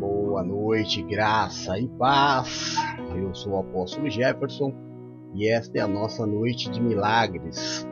[0.00, 2.74] Boa noite, graça e paz.
[3.14, 4.72] Eu sou o apóstolo Jefferson
[5.34, 7.86] e esta é a nossa noite de milagres.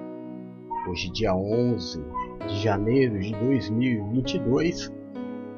[0.89, 2.03] Hoje, dia 11
[2.49, 4.91] de janeiro de 2022,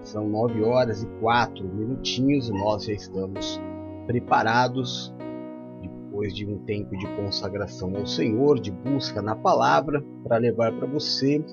[0.02, 3.60] são 9 horas e 4 minutinhos e nós já estamos
[4.08, 5.14] preparados
[5.80, 10.88] depois de um tempo de consagração ao Senhor, de busca na palavra, para levar para
[10.88, 11.44] você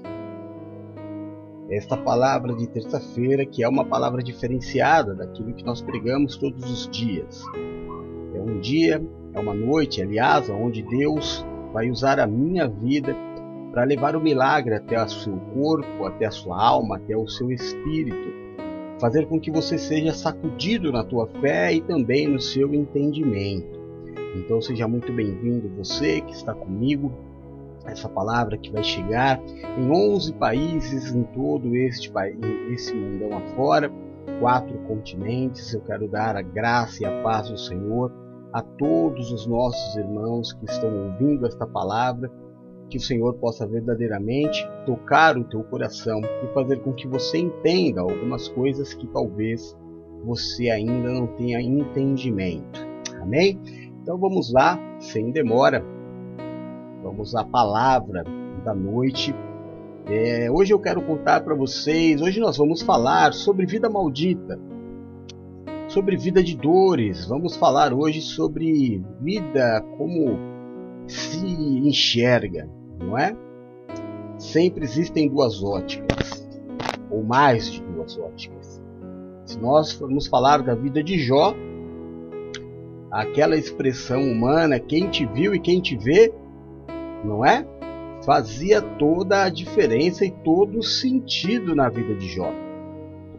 [1.69, 6.89] esta palavra de terça-feira, que é uma palavra diferenciada daquilo que nós pregamos todos os
[6.89, 7.43] dias.
[8.33, 13.15] É um dia, é uma noite, aliás, onde Deus vai usar a minha vida
[13.71, 17.51] para levar o milagre até o seu corpo, até a sua alma, até o seu
[17.51, 18.33] espírito,
[18.99, 23.77] fazer com que você seja sacudido na tua fé e também no seu entendimento.
[24.35, 27.26] Então seja muito bem-vindo você que está comigo
[27.87, 29.41] essa palavra que vai chegar
[29.77, 32.37] em 11 países em todo este país,
[32.71, 33.91] esse mundão afora,
[34.39, 35.73] quatro continentes.
[35.73, 38.11] Eu quero dar a graça e a paz do Senhor
[38.53, 42.31] a todos os nossos irmãos que estão ouvindo esta palavra,
[42.89, 48.01] que o Senhor possa verdadeiramente tocar o teu coração e fazer com que você entenda
[48.01, 49.75] algumas coisas que talvez
[50.23, 52.79] você ainda não tenha entendimento.
[53.21, 53.59] Amém?
[54.01, 55.83] Então vamos lá, sem demora
[57.07, 58.25] Vamos à palavra
[58.65, 59.33] da noite.
[60.07, 62.21] É, hoje eu quero contar para vocês.
[62.21, 64.59] Hoje nós vamos falar sobre vida maldita,
[65.87, 67.25] sobre vida de dores.
[67.25, 70.37] Vamos falar hoje sobre vida como
[71.07, 71.45] se
[71.87, 72.69] enxerga,
[72.99, 73.33] não é?
[74.37, 76.45] Sempre existem duas óticas,
[77.09, 78.83] ou mais de duas óticas.
[79.45, 81.55] Se nós formos falar da vida de Jó,
[83.09, 86.33] aquela expressão humana, quem te viu e quem te vê,
[87.23, 87.65] não é?
[88.25, 92.51] Fazia toda a diferença e todo o sentido na vida de Jó.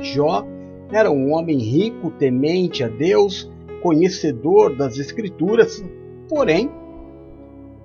[0.01, 0.47] Jó
[0.91, 3.51] era um homem rico, temente a Deus,
[3.83, 5.85] conhecedor das Escrituras,
[6.29, 6.71] porém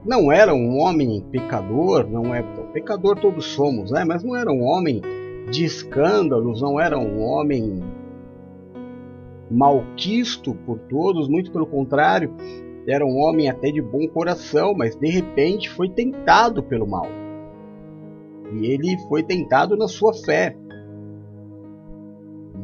[0.06, 4.04] não era um homem pecador, não é pecador todos somos, né?
[4.04, 5.02] Mas não era um homem
[5.50, 7.82] de escândalos, não era um homem
[9.50, 12.34] malquisto por todos, muito pelo contrário,
[12.88, 17.08] era um homem até de bom coração, mas de repente foi tentado pelo mal.
[18.54, 20.56] E ele foi tentado na sua fé.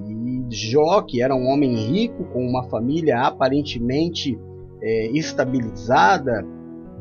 [0.08, 4.38] E Jó, que era um homem rico, com uma família aparentemente
[4.82, 6.46] é, estabilizada,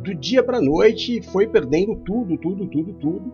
[0.03, 3.33] do dia para a noite foi perdendo tudo, tudo, tudo, tudo.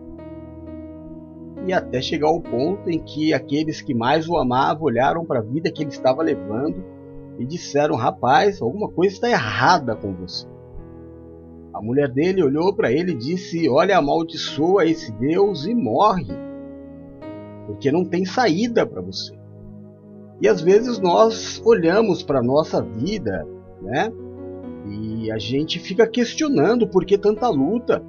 [1.67, 5.43] E até chegar ao ponto em que aqueles que mais o amavam olharam para a
[5.43, 6.94] vida que ele estava levando
[7.37, 10.47] e disseram: Rapaz, alguma coisa está errada com você.
[11.73, 16.33] A mulher dele olhou para ele e disse: Olha, amaldiçoa esse Deus e morre,
[17.67, 19.33] porque não tem saída para você.
[20.41, 23.45] E às vezes nós olhamos para a nossa vida,
[23.81, 24.11] né?
[24.87, 28.03] E a gente fica questionando por que tanta luta.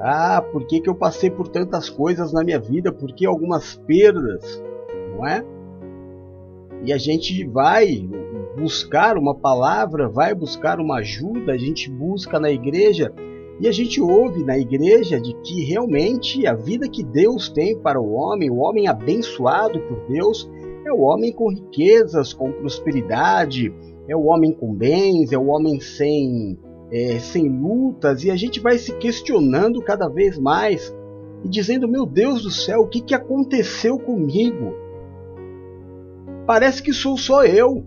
[0.00, 2.92] Ah, por que, que eu passei por tantas coisas na minha vida?
[2.92, 4.62] Por que algumas perdas?
[5.14, 5.44] Não é?
[6.84, 8.08] E a gente vai
[8.56, 13.12] buscar uma palavra, vai buscar uma ajuda, a gente busca na igreja
[13.60, 18.00] e a gente ouve na igreja de que realmente a vida que Deus tem para
[18.00, 20.50] o homem, o homem abençoado por Deus,
[20.84, 23.72] é o homem com riquezas, com prosperidade,
[24.08, 26.58] é o homem com bens, é o homem sem,
[26.90, 30.92] é, sem lutas, e a gente vai se questionando cada vez mais
[31.44, 34.74] e dizendo: Meu Deus do céu, o que, que aconteceu comigo?
[36.46, 37.84] Parece que sou só eu.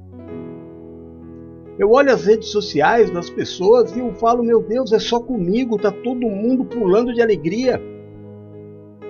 [1.77, 5.77] Eu olho as redes sociais das pessoas e eu falo, meu Deus, é só comigo,
[5.77, 7.81] tá todo mundo pulando de alegria.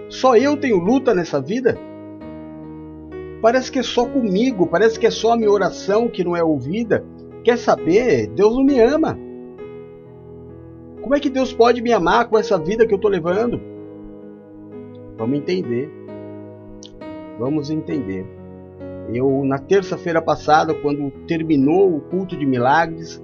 [0.10, 1.78] Só eu tenho luta nessa vida?
[3.40, 6.44] Parece que é só comigo, parece que é só a minha oração que não é
[6.44, 7.06] ouvida.
[7.44, 8.28] Quer saber?
[8.28, 9.16] Deus não me ama.
[11.04, 13.62] Como é que Deus pode me amar com essa vida que eu estou levando?
[15.16, 15.88] Vamos entender.
[17.38, 18.26] Vamos entender.
[19.14, 23.22] Eu, na terça-feira passada, quando terminou o culto de milagres,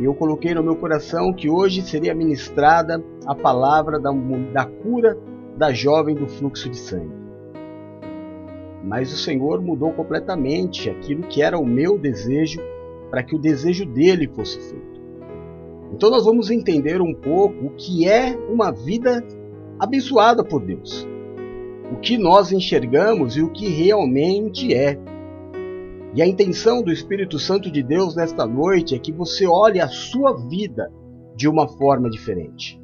[0.00, 4.10] eu coloquei no meu coração que hoje seria ministrada a palavra da,
[4.52, 5.18] da cura
[5.56, 7.26] da jovem do fluxo de sangue.
[8.84, 12.60] Mas o Senhor mudou completamente aquilo que era o meu desejo
[13.10, 15.00] para que o desejo dele fosse feito.
[15.92, 19.24] Então nós vamos entender um pouco o que é uma vida
[19.78, 21.08] abençoada por Deus.
[21.92, 24.98] O que nós enxergamos e o que realmente é.
[26.16, 29.86] E a intenção do Espírito Santo de Deus nesta noite é que você olhe a
[29.86, 30.90] sua vida
[31.36, 32.80] de uma forma diferente.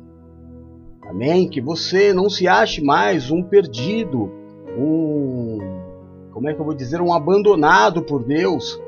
[1.01, 1.49] Amém?
[1.49, 4.31] Que você não se ache mais um perdido,
[4.79, 5.59] um,
[6.31, 8.79] como é que eu vou dizer, um abandonado por Deus,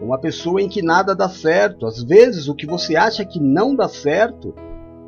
[0.00, 1.84] uma pessoa em que nada dá certo.
[1.84, 4.54] Às vezes o que você acha que não dá certo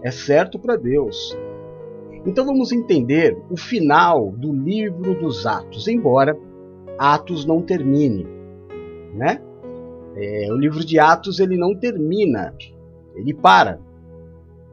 [0.02, 1.38] é certo para Deus.
[2.26, 6.36] Então vamos entender o final do livro dos Atos, embora
[6.98, 8.39] Atos não termine,
[9.14, 9.40] né?
[10.16, 12.54] É, o livro de Atos ele não termina,
[13.14, 13.78] ele para.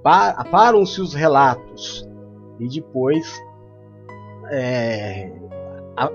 [0.04, 2.08] Param-se os relatos
[2.60, 3.42] e depois
[4.50, 5.32] é,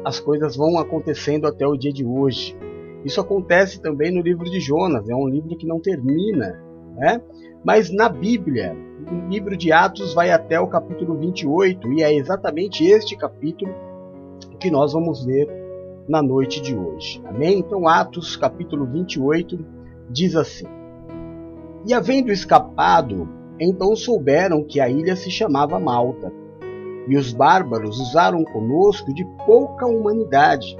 [0.04, 2.56] as coisas vão acontecendo até o dia de hoje.
[3.04, 6.58] Isso acontece também no livro de Jonas, é um livro que não termina,
[6.96, 7.20] né?
[7.64, 8.74] Mas na Bíblia,
[9.10, 13.72] o livro de Atos vai até o capítulo 28 e é exatamente este capítulo
[14.58, 15.61] que nós vamos ler
[16.08, 17.20] na noite de hoje.
[17.24, 17.58] Amém?
[17.58, 19.58] Então, Atos capítulo 28
[20.10, 20.66] diz assim:
[21.86, 23.28] E havendo escapado,
[23.58, 26.32] então souberam que a ilha se chamava Malta
[27.08, 30.76] e os bárbaros usaram conosco de pouca humanidade,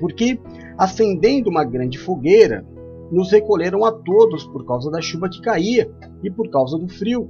[0.00, 0.40] porque,
[0.76, 2.64] acendendo uma grande fogueira,
[3.10, 5.90] nos recolheram a todos por causa da chuva que caía
[6.22, 7.28] e por causa do frio.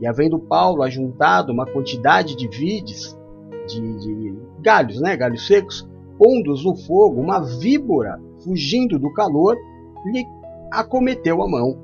[0.00, 3.16] E havendo Paulo ajuntado uma quantidade de vides,
[3.68, 5.88] de, de galhos, né, galhos secos,
[6.22, 9.56] pondo-os no fogo, uma víbora, fugindo do calor,
[10.06, 10.24] lhe
[10.70, 11.76] acometeu a mão.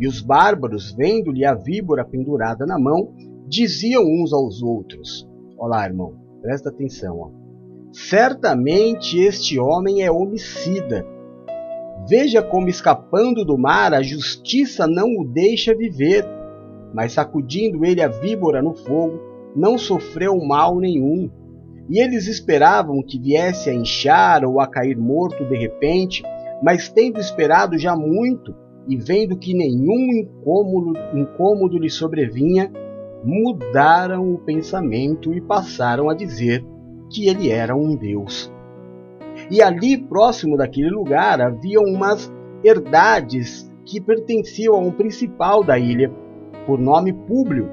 [0.00, 3.12] E os bárbaros, vendo-lhe a víbora pendurada na mão,
[3.46, 5.28] diziam uns aos outros:
[5.58, 7.18] Olá, irmão, presta atenção.
[7.18, 7.30] Ó.
[7.92, 11.06] Certamente este homem é homicida.
[12.08, 16.24] Veja como, escapando do mar, a justiça não o deixa viver.
[16.94, 19.20] Mas sacudindo ele a víbora no fogo,
[19.54, 21.30] não sofreu mal nenhum.
[21.88, 26.22] E eles esperavam que viesse a inchar ou a cair morto de repente,
[26.62, 28.54] mas tendo esperado já muito,
[28.88, 32.70] e vendo que nenhum incômodo, incômodo lhe sobrevinha,
[33.24, 36.64] mudaram o pensamento e passaram a dizer
[37.10, 38.52] que ele era um deus.
[39.50, 42.32] E ali, próximo daquele lugar, havia umas
[42.64, 46.10] herdades que pertenciam a um principal da ilha,
[46.66, 47.68] por nome Públio,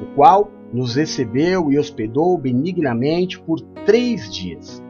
[0.00, 4.82] o qual nos recebeu e hospedou benignamente por três dias.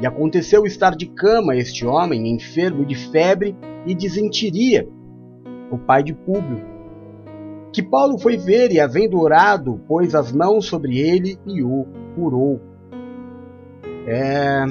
[0.00, 4.88] E aconteceu estar de cama este homem, enfermo de febre e desentiria,
[5.68, 6.64] o pai de Públio,
[7.72, 12.60] que Paulo foi ver e, havendo orado, pôs as mãos sobre ele e o curou.
[14.06, 14.64] É...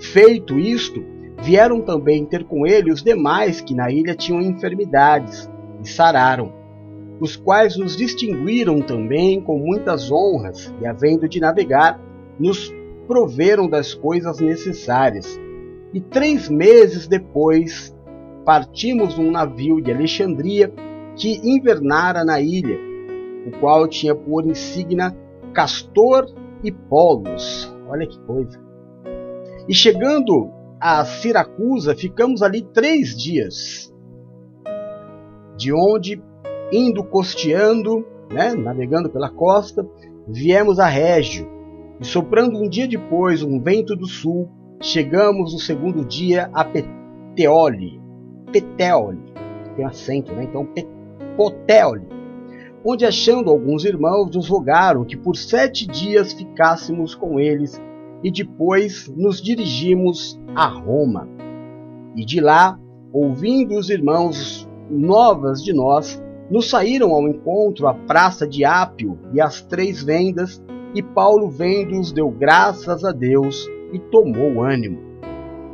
[0.00, 1.04] Feito isto,
[1.40, 5.50] vieram também ter com ele os demais que na ilha tinham enfermidades
[5.82, 6.52] e sararam,
[7.22, 12.00] os quais nos distinguiram também com muitas honras e, havendo de navegar,
[12.36, 12.74] nos
[13.06, 15.40] proveram das coisas necessárias.
[15.94, 17.96] E três meses depois,
[18.44, 20.74] partimos num navio de Alexandria
[21.14, 22.76] que invernara na ilha,
[23.46, 25.16] o qual tinha por insígnia
[25.54, 26.26] Castor
[26.64, 27.72] e Polos.
[27.88, 28.60] Olha que coisa.
[29.68, 33.94] E chegando a Siracusa, ficamos ali três dias,
[35.56, 36.20] de onde,
[36.72, 39.86] indo costeando, né, navegando pela costa,
[40.26, 41.46] viemos a Régio,
[42.00, 44.48] e soprando um dia depois um vento do sul,
[44.80, 48.00] chegamos no segundo dia a Peteoli.
[48.50, 49.32] Peteoli,
[49.76, 50.44] tem acento, né?
[50.44, 50.68] Então,
[51.36, 52.06] Potéoli,
[52.84, 57.80] onde achando alguns irmãos nos rogaram que por sete dias ficássemos com eles
[58.22, 61.28] e depois nos dirigimos a Roma.
[62.14, 62.78] E de lá,
[63.12, 69.40] ouvindo os irmãos novas de nós, nos saíram ao encontro à praça de Ápio e
[69.40, 70.62] às três vendas,
[70.94, 74.98] e Paulo vendo-os deu graças a Deus e tomou ânimo.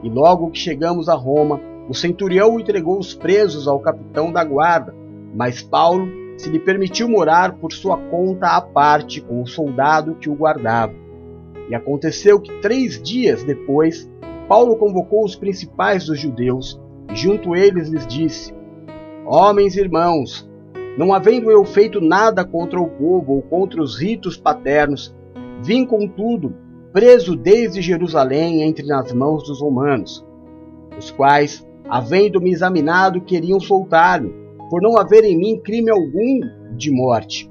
[0.04, 4.94] E logo que chegamos a Roma, o centurião entregou os presos ao capitão da guarda,
[5.34, 6.06] mas Paulo
[6.36, 10.94] se lhe permitiu morar por sua conta à parte com o soldado que o guardava.
[11.68, 14.08] E aconteceu que três dias depois,
[14.46, 16.80] Paulo convocou os principais dos judeus
[17.10, 18.54] e junto eles lhes disse:
[19.26, 20.48] Homens e irmãos,
[20.98, 25.14] não havendo eu feito nada contra o povo ou contra os ritos paternos,
[25.62, 26.52] vim contudo
[26.92, 30.26] preso desde Jerusalém entre nas mãos dos romanos,
[30.98, 34.34] os quais, havendo-me examinado, queriam soltar-me
[34.68, 36.40] por não haver em mim crime algum
[36.76, 37.48] de morte.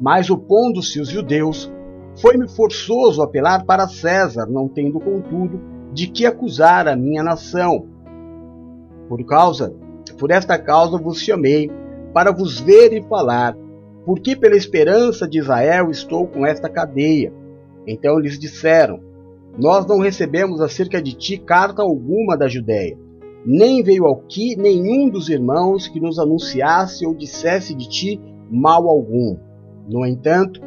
[0.00, 1.70] Mas opondo-se os judeus,
[2.22, 5.60] foi-me forçoso apelar para César, não tendo, contudo,
[5.92, 7.86] de que acusar a minha nação.
[9.10, 9.74] Por causa,
[10.18, 11.70] por esta causa vos chamei,
[12.12, 13.56] para vos ver e falar,
[14.04, 17.32] porque pela esperança de Israel estou com esta cadeia.
[17.86, 19.00] Então lhes disseram:
[19.58, 22.96] Nós não recebemos acerca de ti carta alguma da Judéia
[23.44, 29.38] nem veio aqui nenhum dos irmãos que nos anunciasse ou dissesse de ti mal algum.
[29.88, 30.60] No entanto,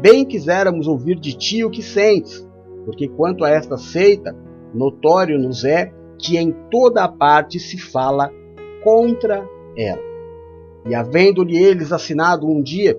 [0.00, 2.46] bem quiséramos ouvir de ti o que sentes,
[2.84, 4.34] porque quanto a esta seita,
[4.72, 8.30] notório nos é que em toda a parte se fala
[8.82, 10.05] contra ela.
[10.88, 12.98] E havendo-lhe eles assinado um dia,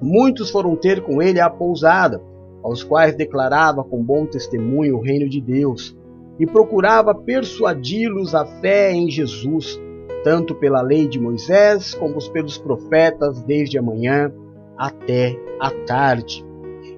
[0.00, 2.20] muitos foram ter com ele a pousada,
[2.62, 5.96] aos quais declarava com bom testemunho o reino de Deus,
[6.38, 9.80] e procurava persuadi-los à fé em Jesus,
[10.22, 14.32] tanto pela lei de Moisés como pelos profetas, desde a manhã
[14.76, 16.44] até a tarde.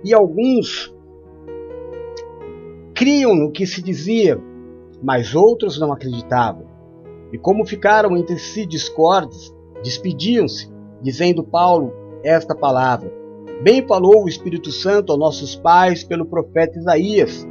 [0.02, 0.92] E alguns
[2.94, 4.40] criam no que se dizia,
[5.00, 6.66] mas outros não acreditavam.
[7.32, 10.70] E como ficaram entre si discordes, despediam-se,
[11.02, 11.92] dizendo Paulo
[12.22, 13.12] esta palavra:
[13.62, 17.46] Bem falou o Espírito Santo aos nossos pais pelo profeta Isaías,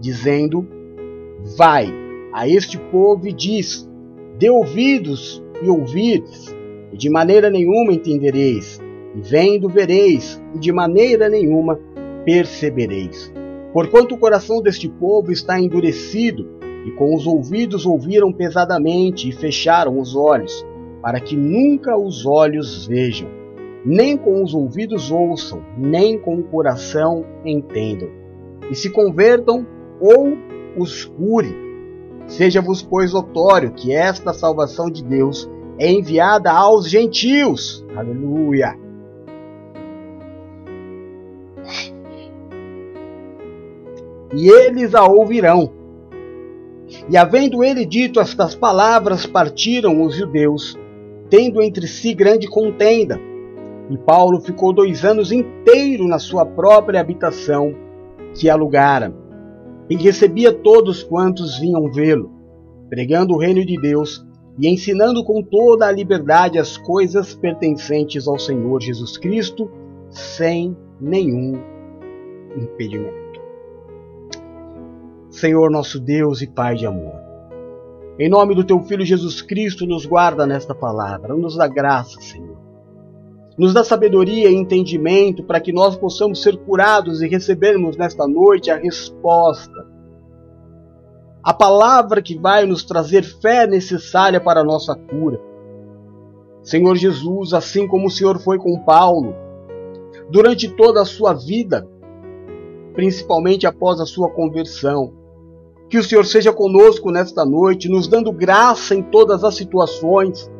[0.00, 0.66] dizendo:
[1.56, 1.92] Vai
[2.32, 3.88] a este povo e diz:
[4.38, 6.54] Dê ouvidos e ouvides,
[6.92, 8.80] e de maneira nenhuma entendereis,
[9.14, 11.78] e vendo vereis, e de maneira nenhuma
[12.24, 13.32] percebereis.
[13.72, 16.46] Porquanto o coração deste povo está endurecido,
[16.86, 20.66] e com os ouvidos ouviram pesadamente e fecharam os olhos,
[21.02, 23.28] para que nunca os olhos vejam,
[23.84, 28.08] nem com os ouvidos ouçam, nem com o coração entendam,
[28.70, 29.66] e se convertam
[30.00, 30.38] ou
[30.76, 31.54] os cure.
[32.28, 37.84] Seja-vos, pois, notório que esta salvação de Deus é enviada aos gentios.
[37.96, 38.78] Aleluia!
[44.34, 45.82] E eles a ouvirão
[47.08, 50.78] e havendo ele dito estas palavras, partiram os judeus,
[51.32, 53.18] tendo entre si grande contenda.
[53.88, 57.74] E Paulo ficou dois anos inteiro na sua própria habitação,
[58.34, 59.14] que alugara,
[59.88, 62.30] e recebia todos quantos vinham vê-lo,
[62.90, 64.22] pregando o reino de Deus
[64.58, 69.70] e ensinando com toda a liberdade as coisas pertencentes ao Senhor Jesus Cristo,
[70.10, 71.58] sem nenhum
[72.54, 73.40] impedimento.
[75.30, 77.21] Senhor nosso Deus e Pai de amor.
[78.22, 82.56] Em nome do teu Filho Jesus Cristo, nos guarda nesta palavra, nos dá graça, Senhor.
[83.58, 88.70] Nos dá sabedoria e entendimento para que nós possamos ser curados e recebermos nesta noite
[88.70, 89.88] a resposta.
[91.42, 95.40] A palavra que vai nos trazer fé necessária para a nossa cura.
[96.62, 99.34] Senhor Jesus, assim como o Senhor foi com Paulo,
[100.30, 101.84] durante toda a sua vida,
[102.94, 105.12] principalmente após a sua conversão,
[105.92, 110.50] que o Senhor seja conosco nesta noite, nos dando graça em todas as situações.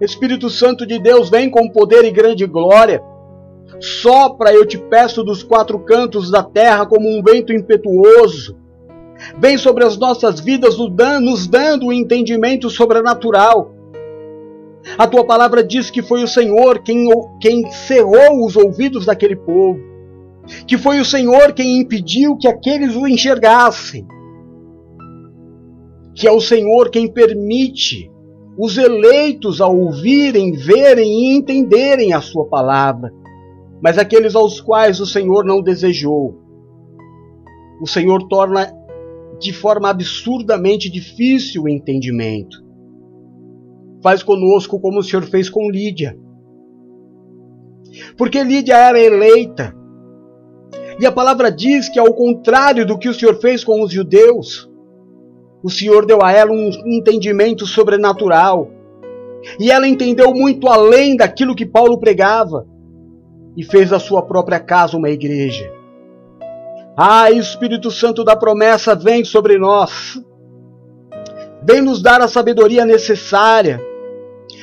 [0.00, 3.02] Espírito Santo de Deus, vem com poder e grande glória.
[3.80, 8.56] Sopra, eu te peço, dos quatro cantos da terra como um vento impetuoso.
[9.36, 13.74] Vem sobre as nossas vidas, nos dando o entendimento sobrenatural.
[14.96, 17.08] A tua palavra diz que foi o Senhor quem,
[17.40, 19.80] quem cerrou os ouvidos daquele povo,
[20.68, 24.06] que foi o Senhor quem impediu que aqueles o enxergassem
[26.14, 28.10] que é o Senhor quem permite
[28.58, 33.10] os eleitos a ouvirem, verem e entenderem a sua palavra,
[33.82, 36.38] mas aqueles aos quais o Senhor não desejou.
[37.80, 38.70] O Senhor torna
[39.40, 42.62] de forma absurdamente difícil o entendimento.
[44.02, 46.18] Faz conosco como o Senhor fez com Lídia.
[48.16, 49.74] Porque Lídia era eleita.
[51.00, 54.69] E a palavra diz que, ao contrário do que o Senhor fez com os judeus,
[55.62, 58.70] o Senhor deu a ela um entendimento sobrenatural.
[59.58, 62.66] E ela entendeu muito além daquilo que Paulo pregava
[63.56, 65.70] e fez da sua própria casa uma igreja.
[66.96, 70.20] Ah, Espírito Santo da promessa vem sobre nós.
[71.62, 73.80] Vem nos dar a sabedoria necessária.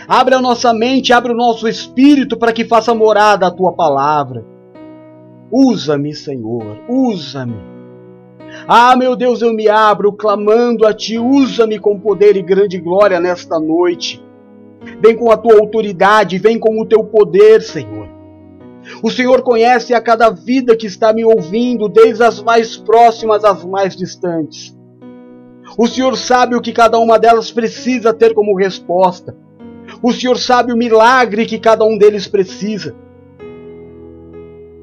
[0.07, 4.45] Abre a nossa mente, abre o nosso espírito para que faça morada a tua palavra.
[5.51, 7.76] Usa-me, Senhor, usa-me
[8.65, 13.19] ah, meu Deus, eu me abro clamando a Ti, usa-me com poder e grande glória
[13.19, 14.23] nesta noite.
[15.01, 18.07] Vem com a Tua autoridade, vem com o Teu poder, Senhor.
[19.03, 23.65] O Senhor conhece a cada vida que está me ouvindo, desde as mais próximas às
[23.65, 24.75] mais distantes.
[25.77, 29.35] O Senhor sabe o que cada uma delas precisa ter como resposta.
[30.01, 32.95] O Senhor sabe o milagre que cada um deles precisa.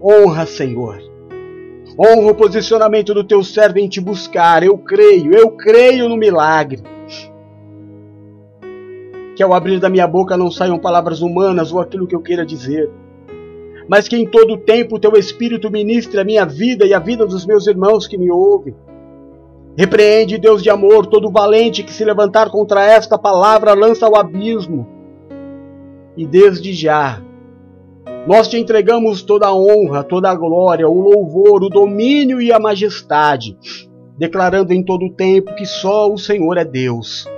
[0.02, 1.13] Honra, Senhor
[1.98, 4.64] Honra o posicionamento do teu servo em te buscar.
[4.64, 6.82] Eu creio, eu creio no milagre.
[9.36, 12.44] Que ao abrir da minha boca não saiam palavras humanas ou aquilo que eu queira
[12.44, 12.90] dizer,
[13.88, 16.98] mas que em todo o tempo o teu Espírito ministre a minha vida e a
[16.98, 18.74] vida dos meus irmãos que me ouvem.
[19.76, 24.86] Repreende, Deus de amor, todo valente que se levantar contra esta palavra lança ao abismo.
[26.16, 27.20] E desde já
[28.26, 32.58] Nós te entregamos toda a honra, toda a glória, o louvor, o domínio e a
[32.58, 33.54] majestade,
[34.16, 37.28] declarando em todo o tempo que só o Senhor é Deus.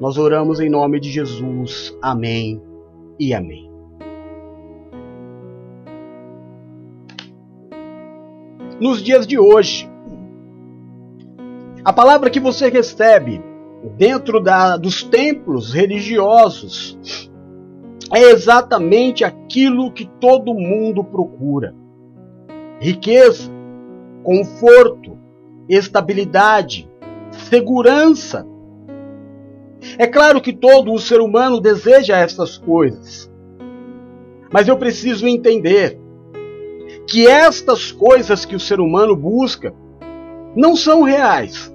[0.00, 1.96] Nós oramos em nome de Jesus.
[2.02, 2.60] Amém
[3.18, 3.70] e amém.
[8.80, 9.88] Nos dias de hoje,
[11.84, 13.40] a palavra que você recebe
[13.96, 16.98] dentro da, dos templos religiosos
[18.12, 21.74] é exatamente aquilo que todo mundo procura:
[22.80, 23.50] riqueza,
[24.22, 25.18] conforto,
[25.68, 26.88] estabilidade,
[27.30, 28.46] segurança.
[29.98, 33.30] É claro que todo o ser humano deseja essas coisas,
[34.50, 36.00] mas eu preciso entender
[37.06, 39.74] que estas coisas que o ser humano busca
[40.56, 41.72] não são reais.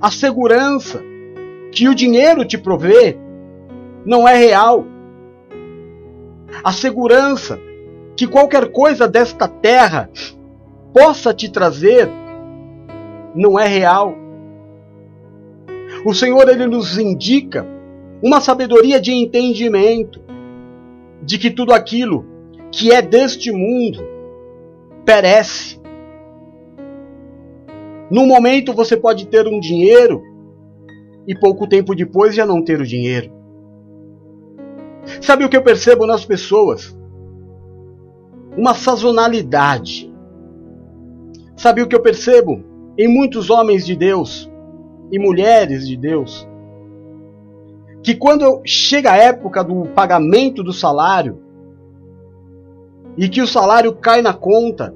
[0.00, 1.02] A segurança
[1.70, 3.16] que o dinheiro te provê
[4.04, 4.84] não é real.
[6.62, 7.58] A segurança
[8.16, 10.10] que qualquer coisa desta terra
[10.92, 12.08] possa te trazer
[13.34, 14.14] não é real.
[16.04, 17.66] O Senhor ele nos indica
[18.22, 20.20] uma sabedoria de entendimento
[21.22, 22.24] de que tudo aquilo
[22.70, 24.02] que é deste mundo
[25.04, 25.80] perece.
[28.10, 30.22] No momento você pode ter um dinheiro
[31.26, 33.41] e pouco tempo depois já não ter o dinheiro.
[35.20, 36.96] Sabe o que eu percebo nas pessoas?
[38.56, 40.12] Uma sazonalidade.
[41.56, 42.62] Sabe o que eu percebo
[42.98, 44.50] em muitos homens de Deus
[45.10, 46.46] e mulheres de Deus?
[48.02, 51.40] Que quando chega a época do pagamento do salário
[53.16, 54.94] e que o salário cai na conta,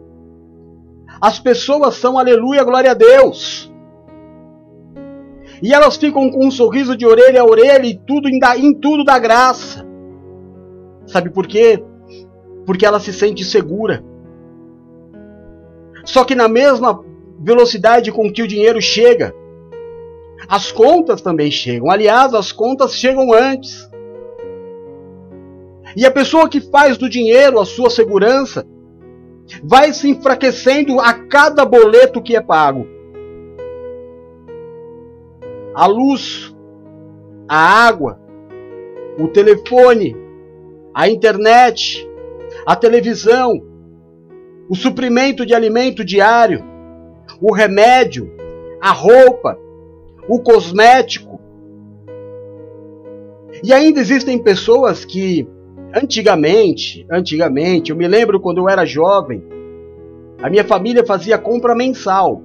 [1.21, 3.73] as pessoas são aleluia, glória a Deus.
[5.63, 9.19] E elas ficam com um sorriso de orelha a orelha e tudo em, tudo da
[9.19, 9.86] graça.
[11.07, 11.83] Sabe por quê?
[12.65, 14.05] Porque ela se sente segura.
[16.05, 17.05] Só que na mesma
[17.39, 19.35] velocidade com que o dinheiro chega,
[20.49, 21.91] as contas também chegam.
[21.91, 23.91] Aliás, as contas chegam antes.
[25.97, 28.67] E a pessoa que faz do dinheiro a sua segurança
[29.63, 32.87] vai se enfraquecendo a cada boleto que é pago.
[35.75, 36.55] A luz,
[37.49, 38.19] a água,
[39.19, 40.17] o telefone,
[40.97, 42.09] a internet,
[42.65, 43.63] a televisão,
[44.67, 46.65] o suprimento de alimento diário,
[47.39, 48.33] o remédio,
[48.81, 49.59] a roupa,
[50.27, 51.39] o cosmético.
[53.63, 55.47] E ainda existem pessoas que
[55.95, 59.45] antigamente, antigamente, eu me lembro quando eu era jovem,
[60.43, 62.41] a minha família fazia compra mensal.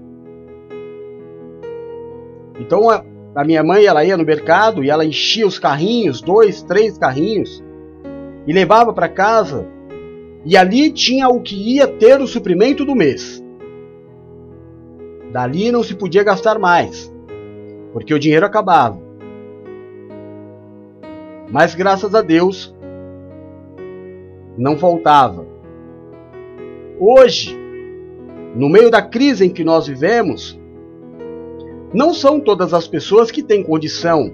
[2.59, 3.01] Então a,
[3.33, 7.63] a minha mãe ela ia no mercado e ela enchia os carrinhos, dois, três carrinhos,
[8.47, 9.67] e levava para casa,
[10.43, 13.43] e ali tinha o que ia ter o suprimento do mês.
[15.31, 17.13] Dali não se podia gastar mais,
[17.93, 18.99] porque o dinheiro acabava.
[21.51, 22.75] Mas graças a Deus,
[24.57, 25.45] não faltava.
[26.99, 27.57] Hoje,
[28.55, 30.59] no meio da crise em que nós vivemos,
[31.93, 34.31] não são todas as pessoas que têm condição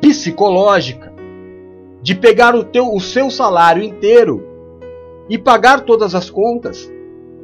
[0.00, 1.13] psicológica
[2.04, 4.46] de pegar o, teu, o seu salário inteiro
[5.26, 6.92] e pagar todas as contas,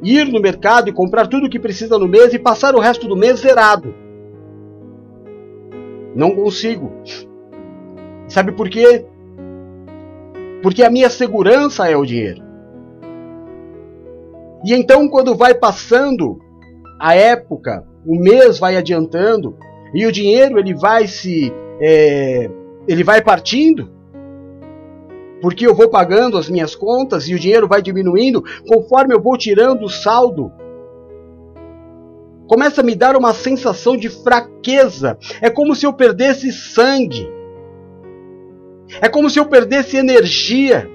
[0.03, 3.07] ir no mercado e comprar tudo o que precisa no mês e passar o resto
[3.07, 3.91] do mês zerado.
[6.15, 6.91] Não consigo.
[8.27, 9.03] Sabe por quê?
[10.61, 12.43] Porque a minha segurança é o dinheiro.
[14.63, 16.37] E então, quando vai passando
[16.99, 19.57] a época, o mês vai adiantando
[19.91, 22.47] e o dinheiro ele vai se é,
[22.87, 24.00] ele vai partindo
[25.41, 29.37] porque eu vou pagando as minhas contas e o dinheiro vai diminuindo conforme eu vou
[29.37, 30.51] tirando o saldo.
[32.47, 35.17] Começa a me dar uma sensação de fraqueza.
[35.41, 37.27] É como se eu perdesse sangue.
[39.01, 40.89] É como se eu perdesse energia.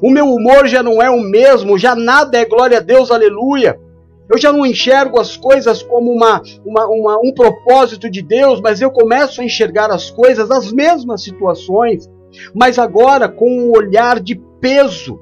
[0.00, 3.80] O meu humor já não é o mesmo, já nada é glória a Deus, aleluia.
[4.28, 8.80] Eu já não enxergo as coisas como uma, uma, uma, um propósito de Deus, mas
[8.80, 12.08] eu começo a enxergar as coisas, as mesmas situações,
[12.54, 15.20] mas agora com um olhar de peso.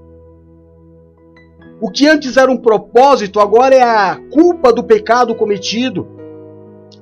[1.81, 6.07] O que antes era um propósito, agora é a culpa do pecado cometido.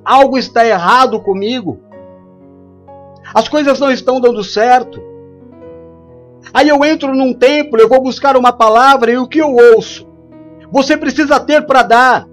[0.03, 1.79] Algo está errado comigo.
[3.33, 5.01] As coisas não estão dando certo.
[6.53, 10.07] Aí eu entro num templo, eu vou buscar uma palavra e o que eu ouço?
[10.71, 12.27] Você precisa ter para dar.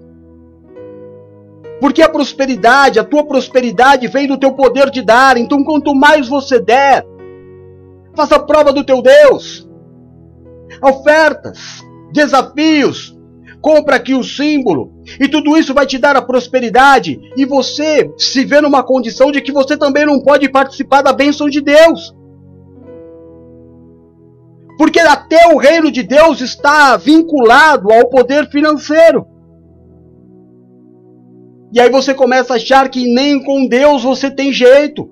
[1.79, 5.37] Porque a prosperidade, a tua prosperidade vem do teu poder de dar.
[5.37, 7.05] Então, quanto mais você der,
[8.15, 9.67] Faça prova do teu Deus.
[10.81, 13.17] Ofertas, desafios,
[13.61, 14.91] compra aqui o símbolo.
[15.19, 17.19] E tudo isso vai te dar a prosperidade.
[17.37, 21.49] E você se vê numa condição de que você também não pode participar da bênção
[21.49, 22.15] de Deus.
[24.77, 29.27] Porque até o reino de Deus está vinculado ao poder financeiro.
[31.73, 35.09] E aí você começa a achar que nem com Deus você tem jeito.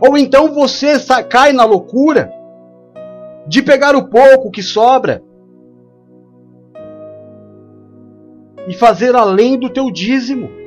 [0.00, 0.94] Ou então você
[1.28, 2.32] cai na loucura
[3.46, 5.22] de pegar o pouco que sobra
[8.66, 10.60] e fazer além do teu dízimo.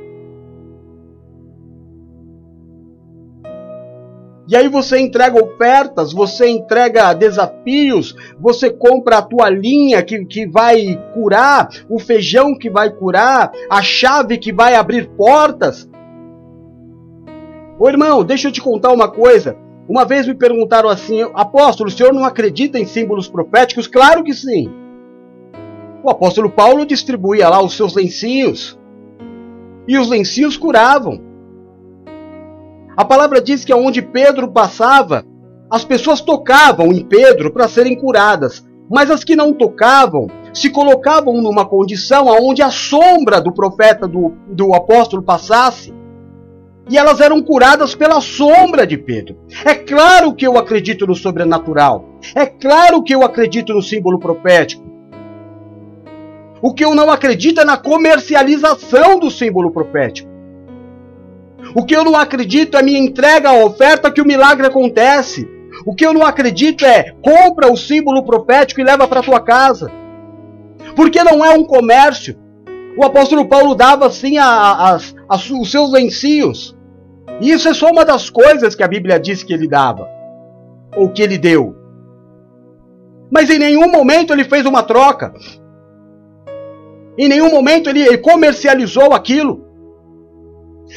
[4.46, 11.02] E aí você entrega ofertas, você entrega desafios, você compra a toalhinha que, que vai
[11.14, 15.88] curar, o feijão que vai curar, a chave que vai abrir portas.
[17.84, 19.58] Ô irmão, deixa eu te contar uma coisa.
[19.86, 23.86] Uma vez me perguntaram assim, apóstolo, o senhor não acredita em símbolos proféticos?
[23.86, 24.72] Claro que sim.
[26.02, 28.80] O apóstolo Paulo distribuía lá os seus lencinhos.
[29.86, 31.20] E os lencinhos curavam.
[32.96, 35.22] A palavra diz que aonde Pedro passava,
[35.70, 41.34] as pessoas tocavam em Pedro para serem curadas, mas as que não tocavam se colocavam
[41.34, 45.92] numa condição aonde a sombra do profeta, do, do apóstolo passasse,
[46.88, 49.36] e elas eram curadas pela sombra de Pedro.
[49.64, 52.18] É claro que eu acredito no sobrenatural.
[52.34, 54.84] É claro que eu acredito no símbolo profético.
[56.60, 60.30] O que eu não acredito é na comercialização do símbolo profético.
[61.74, 65.48] O que eu não acredito é minha entrega à oferta que o milagre acontece.
[65.84, 69.90] O que eu não acredito é compra o símbolo profético e leva para tua casa.
[70.94, 72.43] Porque não é um comércio.
[72.96, 74.96] O apóstolo Paulo dava assim a, a,
[75.28, 76.76] a, os seus lencinhos.
[77.40, 80.08] E isso é só uma das coisas que a Bíblia diz que ele dava.
[80.96, 81.74] Ou que ele deu.
[83.30, 85.34] Mas em nenhum momento ele fez uma troca.
[87.18, 89.64] Em nenhum momento ele comercializou aquilo.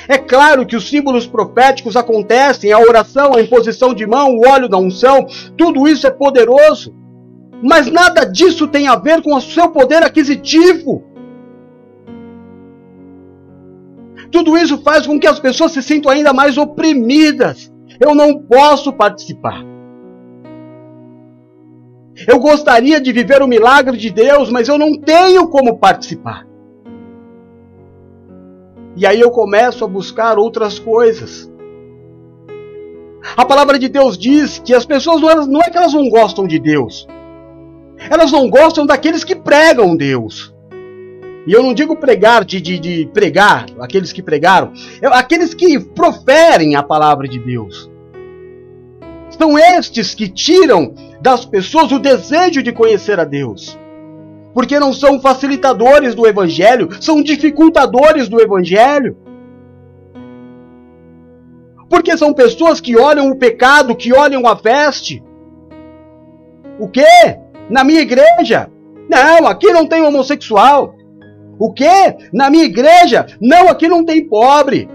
[0.07, 4.67] É claro que os símbolos proféticos acontecem, a oração, a imposição de mão, o óleo
[4.67, 5.25] da unção,
[5.57, 6.93] tudo isso é poderoso.
[7.63, 11.03] Mas nada disso tem a ver com o seu poder aquisitivo.
[14.31, 17.71] Tudo isso faz com que as pessoas se sintam ainda mais oprimidas.
[17.99, 19.63] Eu não posso participar.
[22.27, 26.47] Eu gostaria de viver o milagre de Deus, mas eu não tenho como participar.
[28.95, 31.51] E aí eu começo a buscar outras coisas.
[33.35, 36.57] A palavra de Deus diz que as pessoas não, é que elas não gostam de
[36.57, 37.07] Deus.
[38.09, 40.53] Elas não gostam daqueles que pregam Deus.
[41.47, 46.75] E eu não digo pregar de, de, de pregar, aqueles que pregaram, aqueles que proferem
[46.75, 47.89] a palavra de Deus.
[49.29, 53.77] São estes que tiram das pessoas o desejo de conhecer a Deus
[54.57, 59.15] porque não são facilitadores do Evangelho, são dificultadores do Evangelho.
[61.88, 65.23] Porque são pessoas que olham o pecado, que olham a veste.
[66.79, 67.38] O quê?
[67.69, 68.67] Na minha igreja?
[69.07, 70.95] Não, aqui não tem homossexual.
[71.59, 72.17] O quê?
[72.31, 73.25] Na minha igreja?
[73.41, 74.89] Não, aqui não tem pobre.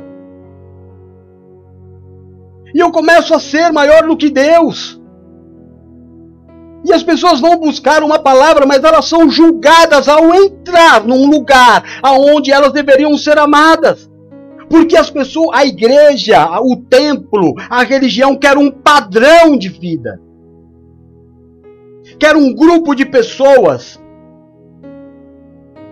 [2.75, 5.01] E eu começo a ser maior do que Deus.
[6.85, 11.85] E as pessoas vão buscar uma palavra, mas elas são julgadas ao entrar num lugar
[12.03, 14.11] aonde elas deveriam ser amadas.
[14.69, 20.21] Porque as pessoas, a igreja, o templo, a religião quer um padrão de vida.
[22.19, 24.02] Quer um grupo de pessoas.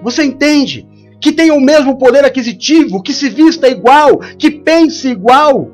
[0.02, 0.86] Você entende?
[1.20, 5.70] Que tenham o mesmo poder aquisitivo, que se vista igual, que pense igual.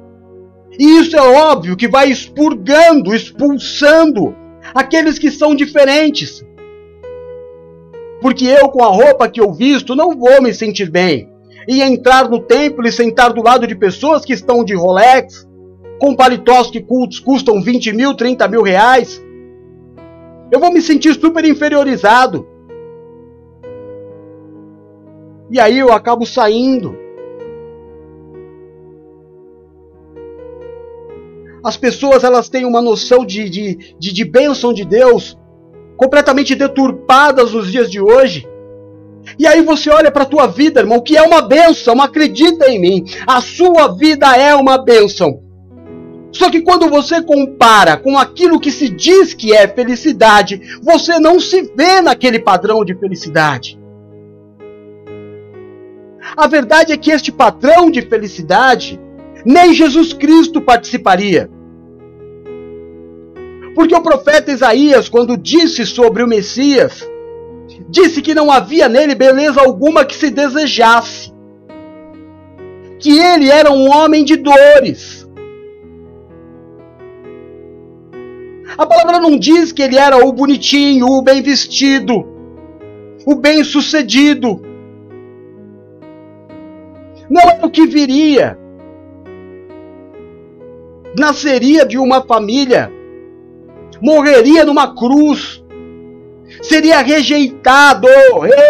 [0.79, 4.35] E isso é óbvio que vai expurgando, expulsando
[4.75, 6.45] aqueles que são diferentes.
[8.21, 11.31] Porque eu, com a roupa que eu visto, não vou me sentir bem.
[11.69, 15.47] E entrar no templo e sentar do lado de pessoas que estão de Rolex,
[15.99, 16.85] com paletós que
[17.25, 19.23] custam 20 mil, 30 mil reais.
[20.51, 22.47] Eu vou me sentir super inferiorizado.
[25.51, 27.07] E aí eu acabo saindo.
[31.67, 35.37] as pessoas elas têm uma noção de, de, de, de bênção de Deus
[35.97, 38.47] completamente deturpadas nos dias de hoje.
[39.37, 42.79] E aí você olha para a tua vida, irmão, que é uma bênção, acredita em
[42.79, 45.43] mim, a sua vida é uma bênção.
[46.31, 51.41] Só que quando você compara com aquilo que se diz que é felicidade, você não
[51.41, 53.77] se vê naquele padrão de felicidade.
[56.35, 58.99] A verdade é que este padrão de felicidade
[59.45, 61.51] nem Jesus Cristo participaria.
[63.75, 67.07] Porque o profeta Isaías, quando disse sobre o Messias,
[67.89, 71.33] disse que não havia nele beleza alguma que se desejasse,
[72.99, 75.29] que ele era um homem de dores.
[78.79, 82.27] A palavra não diz que ele era o bonitinho, o bem vestido,
[83.25, 84.61] o bem sucedido.
[87.29, 88.59] Não é o que viria.
[91.19, 92.93] Nasceria de uma família
[94.01, 95.63] morreria numa cruz,
[96.63, 98.07] seria rejeitado,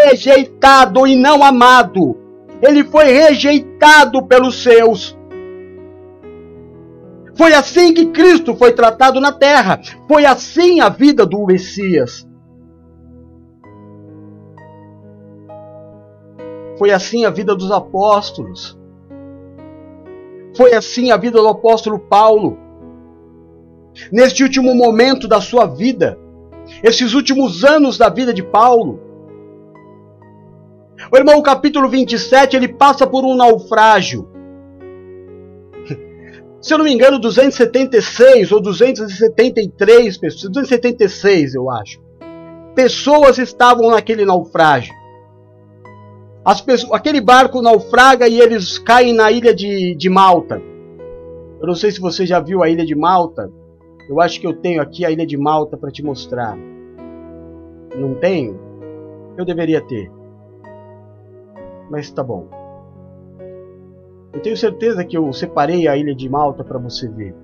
[0.08, 2.16] rejeitado e não amado.
[2.62, 5.16] Ele foi rejeitado pelos seus.
[7.36, 9.78] Foi assim que Cristo foi tratado na terra.
[10.08, 12.25] Foi assim a vida do Messias.
[16.78, 18.78] Foi assim a vida dos apóstolos.
[20.56, 22.58] Foi assim a vida do apóstolo Paulo
[24.12, 26.18] neste último momento da sua vida,
[26.82, 29.00] esses últimos anos da vida de Paulo.
[31.12, 34.28] O irmão, o capítulo 27, ele passa por um naufrágio.
[36.60, 42.00] Se eu não me engano, 276 ou 273 pessoas, 276 eu acho.
[42.74, 44.92] Pessoas estavam naquele naufrágio.
[46.46, 50.62] As pessoas, aquele barco naufraga e eles caem na ilha de, de Malta.
[51.60, 53.50] Eu não sei se você já viu a ilha de Malta.
[54.08, 56.56] Eu acho que eu tenho aqui a ilha de Malta para te mostrar.
[57.96, 58.56] Não tenho?
[59.36, 60.08] Eu deveria ter.
[61.90, 62.46] Mas tá bom.
[64.32, 67.34] Eu tenho certeza que eu separei a ilha de Malta para você ver.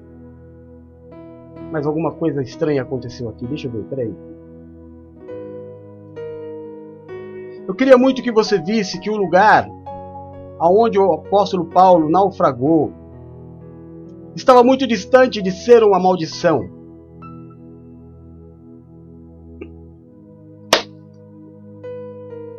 [1.72, 3.48] Mas alguma coisa estranha aconteceu aqui.
[3.48, 4.14] Deixa eu ver, peraí.
[7.72, 9.66] Eu queria muito que você visse que o lugar
[10.58, 12.92] aonde o apóstolo Paulo naufragou
[14.37, 16.68] estava muito distante de ser uma maldição.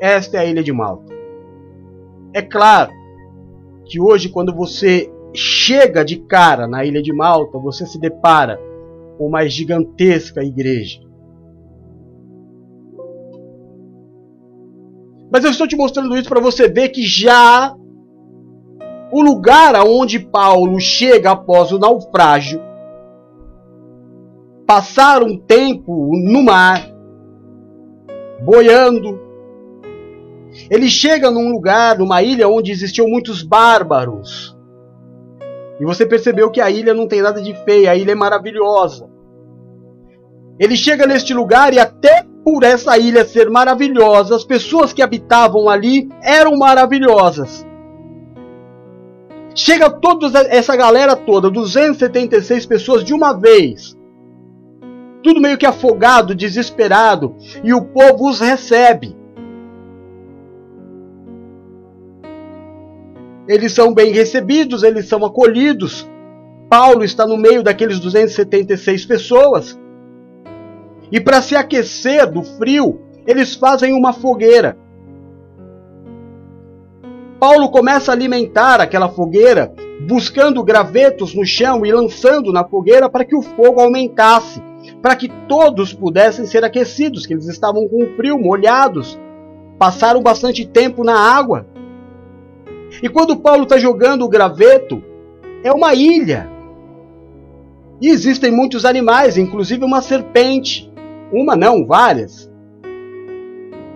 [0.02, 1.14] Esta é a ilha de Malta.
[2.34, 2.92] É claro
[3.86, 8.60] que hoje, quando você chega de cara na ilha de Malta, você se depara
[9.20, 11.13] com uma gigantesca igreja.
[15.34, 17.76] Mas eu estou te mostrando isso para você ver que já
[19.12, 22.62] o lugar aonde Paulo chega após o naufrágio,
[24.68, 26.88] passar um tempo no mar,
[28.44, 29.20] boiando.
[30.70, 34.56] Ele chega num lugar, numa ilha onde existiam muitos bárbaros.
[35.80, 39.10] E você percebeu que a ilha não tem nada de feia, a ilha é maravilhosa.
[40.60, 45.70] Ele chega neste lugar e até por essa ilha ser maravilhosa, as pessoas que habitavam
[45.70, 47.66] ali eram maravilhosas.
[49.56, 53.98] Chega toda essa galera toda, 276 pessoas de uma vez.
[55.22, 59.16] Tudo meio que afogado, desesperado, e o povo os recebe.
[63.48, 66.10] Eles são bem recebidos, eles são acolhidos.
[66.70, 69.80] Paulo está no meio daqueles 276 pessoas.
[71.14, 74.76] E para se aquecer do frio, eles fazem uma fogueira.
[77.40, 79.72] Paulo começa a alimentar aquela fogueira,
[80.08, 84.60] buscando gravetos no chão e lançando na fogueira para que o fogo aumentasse,
[85.04, 89.20] para que todos pudessem ser aquecidos, que eles estavam com frio, molhados,
[89.78, 91.68] passaram bastante tempo na água.
[93.04, 95.04] E quando Paulo está jogando o graveto,
[95.64, 96.50] é uma ilha.
[98.02, 100.92] E existem muitos animais, inclusive uma serpente.
[101.34, 102.48] Uma não, várias.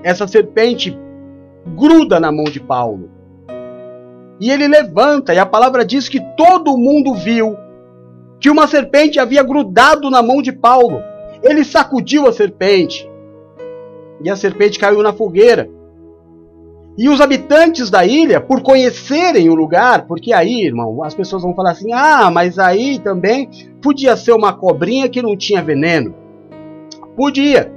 [0.01, 0.97] Essa serpente
[1.75, 3.11] gruda na mão de Paulo.
[4.39, 7.55] E ele levanta, e a palavra diz que todo mundo viu
[8.39, 11.01] que uma serpente havia grudado na mão de Paulo.
[11.43, 13.07] Ele sacudiu a serpente,
[14.23, 15.69] e a serpente caiu na fogueira.
[16.97, 21.53] E os habitantes da ilha, por conhecerem o lugar, porque aí, irmão, as pessoas vão
[21.53, 23.49] falar assim: ah, mas aí também
[23.81, 26.15] podia ser uma cobrinha que não tinha veneno.
[27.17, 27.73] Podia.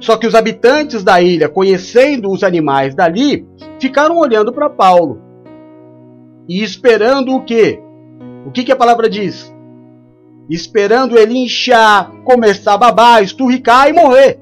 [0.00, 3.46] Só que os habitantes da ilha, conhecendo os animais dali,
[3.80, 5.22] ficaram olhando para Paulo
[6.48, 7.80] e esperando o quê?
[8.44, 9.54] O que, que a palavra diz?
[10.50, 14.40] Esperando ele inchar, começar a babar, esturricar e morrer.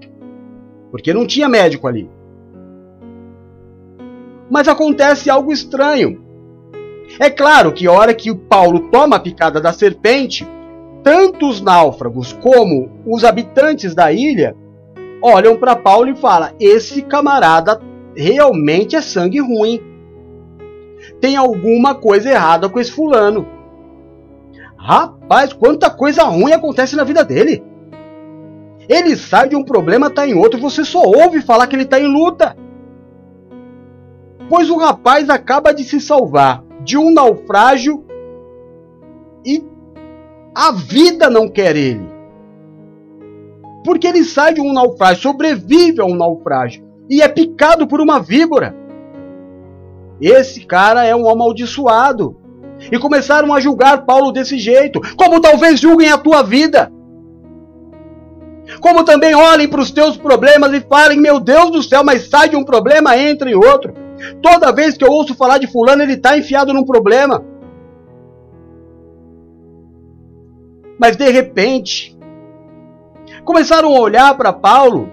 [0.90, 2.10] Porque não tinha médico ali.
[4.50, 6.24] Mas acontece algo estranho.
[7.20, 10.46] É claro que a hora que o Paulo toma a picada da serpente,
[11.04, 14.56] tanto os náufragos como os habitantes da ilha
[15.22, 17.80] olham para Paulo e falam: esse camarada
[18.16, 19.94] realmente é sangue ruim
[21.20, 23.46] tem alguma coisa errada com esse fulano.
[24.76, 27.62] Rapaz, quanta coisa ruim acontece na vida dele.
[28.88, 31.98] Ele sai de um problema, está em outro, você só ouve falar que ele está
[31.98, 32.54] em luta.
[34.48, 38.04] Pois o rapaz acaba de se salvar de um naufrágio
[40.54, 42.08] a vida não quer ele.
[43.84, 48.20] Porque ele sai de um naufrágio, sobrevive a um naufrágio e é picado por uma
[48.20, 48.74] víbora.
[50.20, 52.36] Esse cara é um amaldiçoado.
[52.90, 56.90] E começaram a julgar Paulo desse jeito, como talvez julguem a tua vida.
[58.80, 62.48] Como também olhem para os teus problemas e falem: Meu Deus do céu, mas sai
[62.48, 63.94] de um problema, entra em outro.
[64.42, 67.44] Toda vez que eu ouço falar de Fulano, ele está enfiado num problema.
[70.98, 72.16] Mas de repente,
[73.44, 75.08] começaram a olhar para Paulo.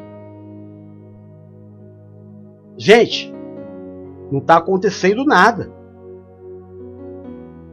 [2.78, 3.34] Gente,
[4.32, 5.72] não está acontecendo nada.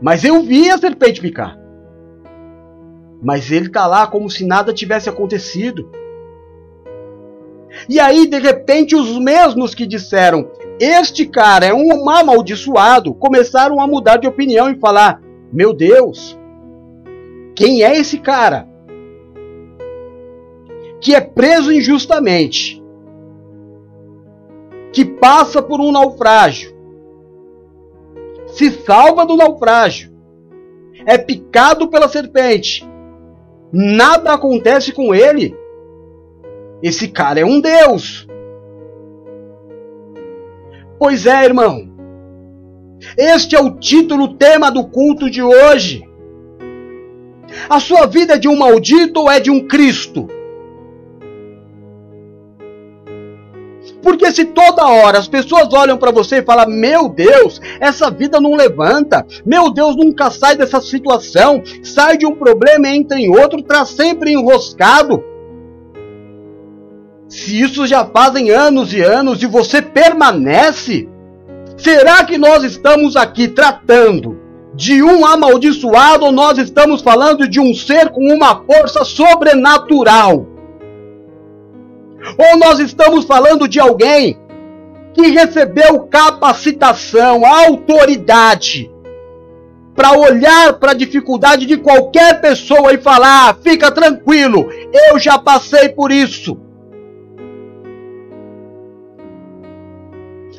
[0.01, 1.59] Mas eu vi a serpente picar.
[3.23, 5.90] Mas ele está lá como se nada tivesse acontecido.
[7.88, 13.87] E aí, de repente, os mesmos que disseram este cara é um amaldiçoado começaram a
[13.87, 15.21] mudar de opinião e falar:
[15.53, 16.38] Meu Deus,
[17.59, 18.68] quem é esse cara?
[21.01, 22.81] Que é preso injustamente,
[24.92, 26.73] que passa por um naufrágio,
[28.47, 30.12] se salva do naufrágio,
[31.05, 32.88] é picado pela serpente,
[33.73, 35.53] nada acontece com ele.
[36.81, 38.25] Esse cara é um Deus.
[40.97, 41.88] Pois é, irmão.
[43.16, 46.08] Este é o título, tema do culto de hoje.
[47.68, 50.28] A sua vida é de um maldito ou é de um Cristo?
[54.02, 58.40] Porque se toda hora as pessoas olham para você e falam: Meu Deus, essa vida
[58.40, 63.28] não levanta, meu Deus, nunca sai dessa situação, sai de um problema e entra em
[63.28, 65.22] outro, está sempre enroscado.
[67.28, 71.08] Se isso já fazem anos e anos e você permanece,
[71.76, 78.11] será que nós estamos aqui tratando de um amaldiçoado nós estamos falando de um ser
[78.11, 80.46] com uma força sobrenatural?
[82.37, 84.38] Ou nós estamos falando de alguém
[85.14, 88.90] que recebeu capacitação, autoridade
[89.98, 94.68] para olhar para a dificuldade de qualquer pessoa e falar: ah, fica tranquilo,
[95.11, 96.57] eu já passei por isso.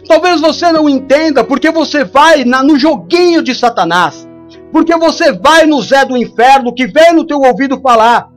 [0.09, 4.27] Talvez você não entenda porque você vai na, no joguinho de Satanás.
[4.71, 8.27] Porque você vai no Zé do inferno que vem no teu ouvido falar: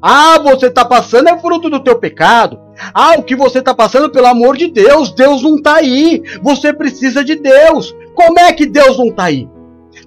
[0.00, 2.58] ah, você está passando é fruto do teu pecado.
[2.94, 6.22] Ah, o que você está passando, pelo amor de Deus, Deus não está aí.
[6.42, 7.94] Você precisa de Deus.
[8.14, 9.46] Como é que Deus não está aí?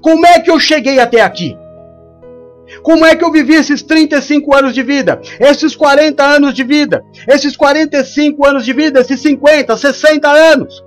[0.01, 1.55] Como é que eu cheguei até aqui?
[2.81, 5.21] Como é que eu vivi esses 35 anos de vida?
[5.39, 7.03] Esses 40 anos de vida?
[7.27, 8.99] Esses 45 anos de vida?
[8.99, 10.83] Esses 50, 60 anos?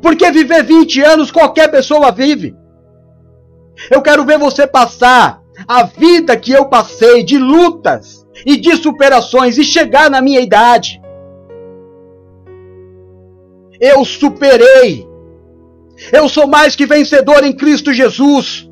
[0.00, 2.54] Porque viver 20 anos qualquer pessoa vive.
[3.90, 9.58] Eu quero ver você passar a vida que eu passei de lutas e de superações
[9.58, 11.00] e chegar na minha idade.
[13.80, 15.08] Eu superei.
[16.12, 18.68] Eu sou mais que vencedor em Cristo Jesus.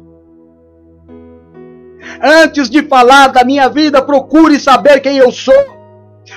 [2.23, 5.65] Antes de falar da minha vida, procure saber quem eu sou,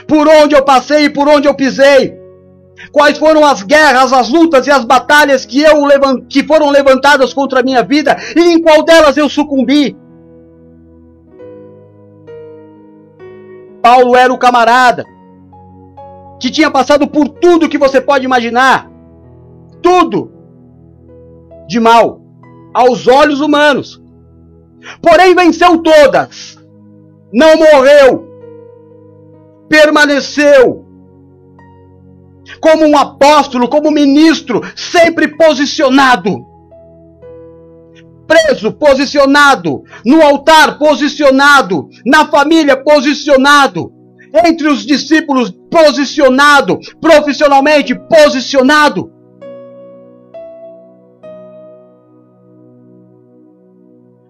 [0.08, 2.20] por onde eu passei e por onde eu pisei.
[2.92, 5.88] Quais foram as guerras, as lutas e as batalhas que, eu
[6.28, 9.96] que foram levantadas contra a minha vida e em qual delas eu sucumbi.
[13.82, 15.06] Paulo era o camarada
[16.40, 18.90] que tinha passado por tudo que você pode imaginar.
[19.82, 20.32] Tudo
[21.68, 22.22] de mal
[22.74, 24.02] aos olhos humanos.
[25.02, 26.58] Porém venceu todas.
[27.34, 28.26] Não morreu.
[29.70, 30.86] Permaneceu
[32.62, 36.46] como um apóstolo, como ministro, sempre posicionado
[38.28, 43.92] preso, posicionado, no altar, posicionado, na família, posicionado,
[44.46, 49.12] entre os discípulos, posicionado, profissionalmente, posicionado.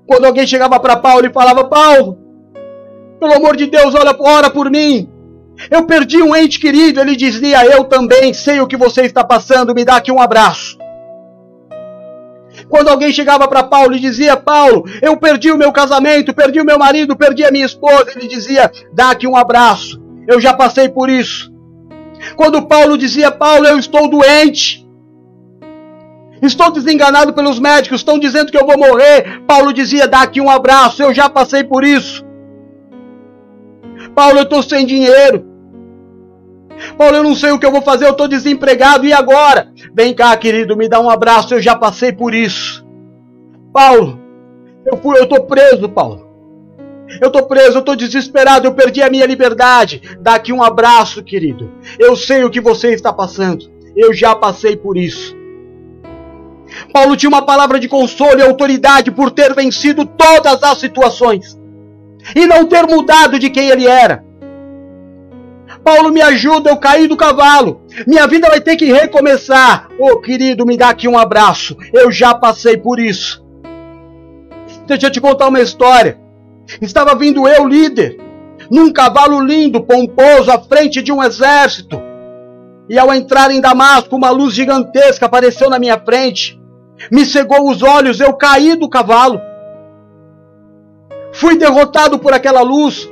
[0.07, 2.17] Quando alguém chegava para Paulo e falava: Paulo,
[3.19, 5.09] pelo amor de Deus, olha, ora por mim.
[5.71, 6.99] Eu perdi um ente querido.
[6.99, 10.77] Ele dizia: Eu também sei o que você está passando, me dá aqui um abraço.
[12.69, 16.65] Quando alguém chegava para Paulo e dizia: Paulo, eu perdi o meu casamento, perdi o
[16.65, 20.89] meu marido, perdi a minha esposa, ele dizia: dá aqui um abraço, eu já passei
[20.89, 21.51] por isso.
[22.35, 24.84] Quando Paulo dizia: Paulo, eu estou doente,
[26.41, 30.49] estou desenganado pelos médicos, estão dizendo que eu vou morrer, Paulo dizia: dá aqui um
[30.49, 32.25] abraço, eu já passei por isso.
[34.13, 35.45] Paulo, eu estou sem dinheiro.
[36.97, 39.71] Paulo, eu não sei o que eu vou fazer, eu estou desempregado, e agora?
[39.93, 42.85] Vem cá, querido, me dá um abraço, eu já passei por isso.
[43.73, 44.19] Paulo,
[44.85, 46.25] eu fui, eu estou preso, Paulo.
[47.21, 50.01] Eu estou preso, eu estou desesperado, eu perdi a minha liberdade.
[50.19, 51.71] Dá aqui um abraço, querido.
[51.99, 53.71] Eu sei o que você está passando.
[53.95, 55.35] Eu já passei por isso.
[56.91, 61.57] Paulo tinha uma palavra de consolo e autoridade por ter vencido todas as situações
[62.35, 64.23] e não ter mudado de quem ele era.
[65.83, 67.81] Paulo, me ajuda, eu caí do cavalo.
[68.07, 69.87] Minha vida vai ter que recomeçar.
[69.99, 71.77] Ô oh, querido, me dá aqui um abraço.
[71.93, 73.45] Eu já passei por isso.
[74.87, 76.19] Deixa eu te contar uma história.
[76.81, 78.17] Estava vindo eu, líder,
[78.71, 82.01] num cavalo lindo, pomposo, à frente de um exército.
[82.89, 86.59] E ao entrar em Damasco, uma luz gigantesca apareceu na minha frente.
[87.11, 89.41] Me cegou os olhos, eu caí do cavalo.
[91.33, 93.09] Fui derrotado por aquela luz.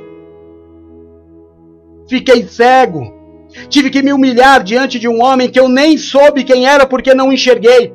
[2.08, 3.12] Fiquei cego.
[3.68, 7.14] Tive que me humilhar diante de um homem que eu nem soube quem era porque
[7.14, 7.94] não enxerguei.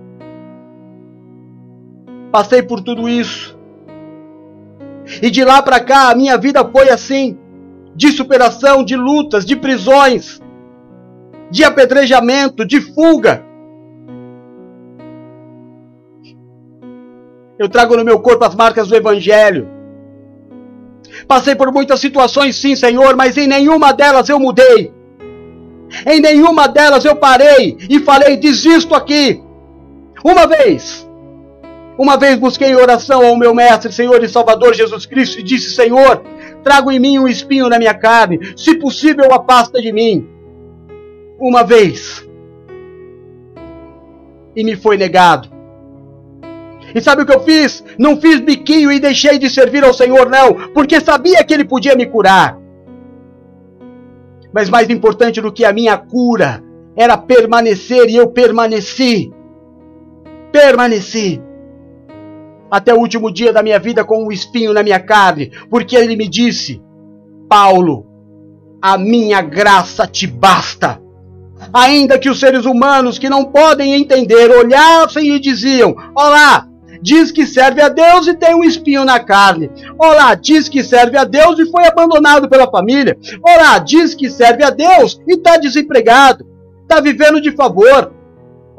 [2.31, 3.57] Passei por tudo isso.
[5.21, 7.37] E de lá para cá a minha vida foi assim:
[7.95, 10.39] de superação, de lutas, de prisões,
[11.49, 13.48] de apedrejamento, de fuga.
[17.59, 19.67] Eu trago no meu corpo as marcas do Evangelho.
[21.27, 24.93] Passei por muitas situações, sim, Senhor, mas em nenhuma delas eu mudei.
[26.07, 29.43] Em nenhuma delas eu parei e falei: desisto aqui.
[30.23, 31.05] Uma vez,
[31.97, 36.23] uma vez busquei oração ao meu Mestre, Senhor e Salvador Jesus Cristo, e disse: Senhor,
[36.63, 40.25] trago em mim um espinho na minha carne, se possível, afasta de mim.
[41.37, 42.25] Uma vez.
[44.55, 45.58] E me foi negado.
[46.93, 47.83] E sabe o que eu fiz?
[47.97, 51.95] Não fiz biquinho e deixei de servir ao Senhor, não, porque sabia que Ele podia
[51.95, 52.57] me curar.
[54.53, 56.63] Mas mais importante do que a minha cura
[56.95, 59.31] era permanecer e eu permaneci.
[60.51, 61.41] Permaneci.
[62.71, 66.15] Até o último dia da minha vida com um espinho na minha carne, porque Ele
[66.15, 66.81] me disse:
[67.47, 68.05] Paulo,
[68.81, 71.01] a minha graça te basta.
[71.73, 76.68] Ainda que os seres humanos que não podem entender olhassem e diziam: Olá,
[77.01, 79.69] diz que serve a Deus e tem um espinho na carne.
[79.97, 83.17] Olá, diz que serve a Deus e foi abandonado pela família.
[83.41, 86.45] Olá, diz que serve a Deus e está desempregado,
[86.83, 88.13] está vivendo de favor.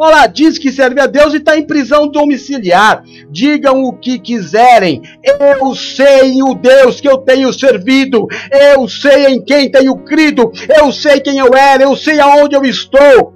[0.03, 3.05] Olá, diz que serve a Deus e está em prisão domiciliar.
[3.31, 5.03] Digam o que quiserem.
[5.23, 8.27] Eu sei o Deus que eu tenho servido.
[8.51, 10.51] Eu sei em quem tenho crido.
[10.75, 11.83] Eu sei quem eu era.
[11.83, 13.35] Eu sei aonde eu estou.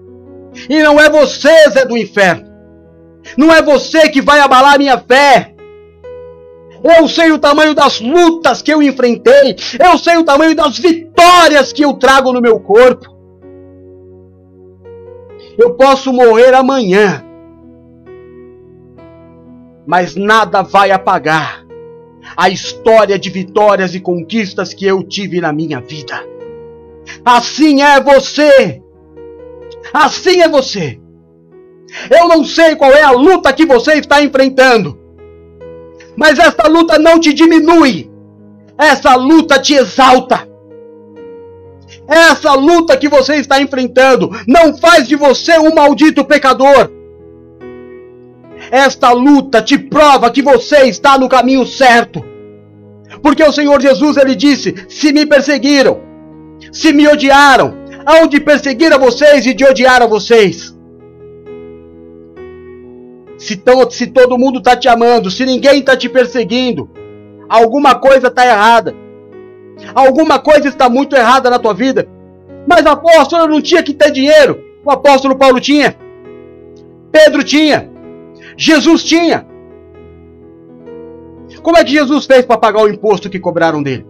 [0.71, 2.54] E não é você, Zé do inferno.
[3.37, 5.55] Não é você que vai abalar minha fé.
[6.99, 9.57] Eu sei o tamanho das lutas que eu enfrentei.
[9.79, 13.15] Eu sei o tamanho das vitórias que eu trago no meu corpo.
[15.57, 17.25] Eu posso morrer amanhã,
[19.87, 21.65] mas nada vai apagar
[22.37, 26.27] a história de vitórias e conquistas que eu tive na minha vida.
[27.25, 28.83] Assim é você.
[29.93, 31.01] Assim é você.
[32.11, 34.99] Eu não sei qual é a luta que você está enfrentando,
[36.17, 38.11] mas essa luta não te diminui,
[38.77, 40.49] essa luta te exalta.
[42.07, 46.91] Essa luta que você está enfrentando não faz de você um maldito pecador.
[48.71, 52.23] Esta luta te prova que você está no caminho certo.
[53.23, 56.01] Porque o Senhor Jesus ele disse: "Se me perseguiram,
[56.73, 57.75] se me odiaram,
[58.05, 60.74] aonde perseguir a vocês e de odiar a vocês,
[63.45, 66.89] se, tão, se todo mundo está te amando, se ninguém está te perseguindo,
[67.47, 68.95] alguma coisa está errada.
[69.95, 72.09] Alguma coisa está muito errada na tua vida.
[72.67, 74.65] Mas apóstolo não tinha que ter dinheiro.
[74.83, 75.95] O apóstolo Paulo tinha.
[77.13, 77.91] Pedro tinha.
[78.57, 79.47] Jesus tinha.
[81.63, 84.07] Como é que Jesus fez para pagar o imposto que cobraram dele?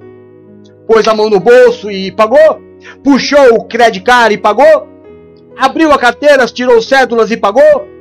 [0.87, 2.61] Pôs a mão no bolso e pagou?
[3.03, 4.89] Puxou o credit card e pagou?
[5.57, 7.94] Abriu a carteira, tirou cédulas e pagou?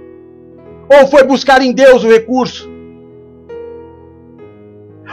[0.89, 2.69] Ou foi buscar em Deus o recurso?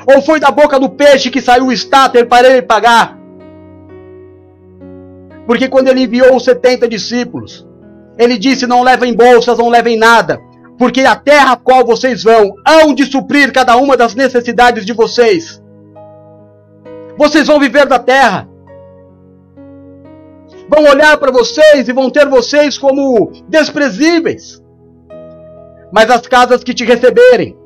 [0.07, 3.19] Ou foi da boca do peixe que saiu o estáter para ele pagar?
[5.47, 7.67] Porque quando ele enviou os 70 discípulos,
[8.19, 10.41] ele disse: Não levem bolsas, não levem nada,
[10.79, 14.93] porque a terra a qual vocês vão, hão de suprir cada uma das necessidades de
[14.93, 15.63] vocês.
[17.17, 18.49] Vocês vão viver da terra.
[20.69, 24.63] Vão olhar para vocês e vão ter vocês como desprezíveis
[25.93, 27.57] mas as casas que te receberem.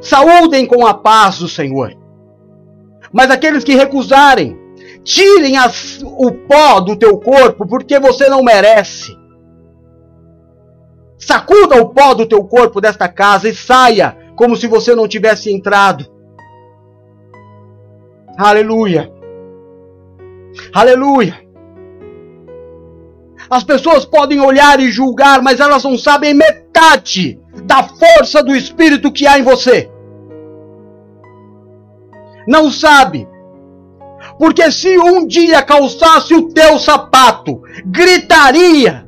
[0.00, 1.96] Saúdem com a paz do Senhor.
[3.12, 4.58] Mas aqueles que recusarem,
[5.04, 9.16] tirem as, o pó do teu corpo, porque você não merece.
[11.18, 15.52] Sacuda o pó do teu corpo desta casa e saia como se você não tivesse
[15.52, 16.04] entrado.
[18.36, 19.12] Aleluia.
[20.72, 21.51] Aleluia.
[23.52, 29.12] As pessoas podem olhar e julgar, mas elas não sabem metade da força do Espírito
[29.12, 29.90] que há em você.
[32.48, 33.28] Não sabe.
[34.38, 39.06] Porque se um dia calçasse o teu sapato, gritaria.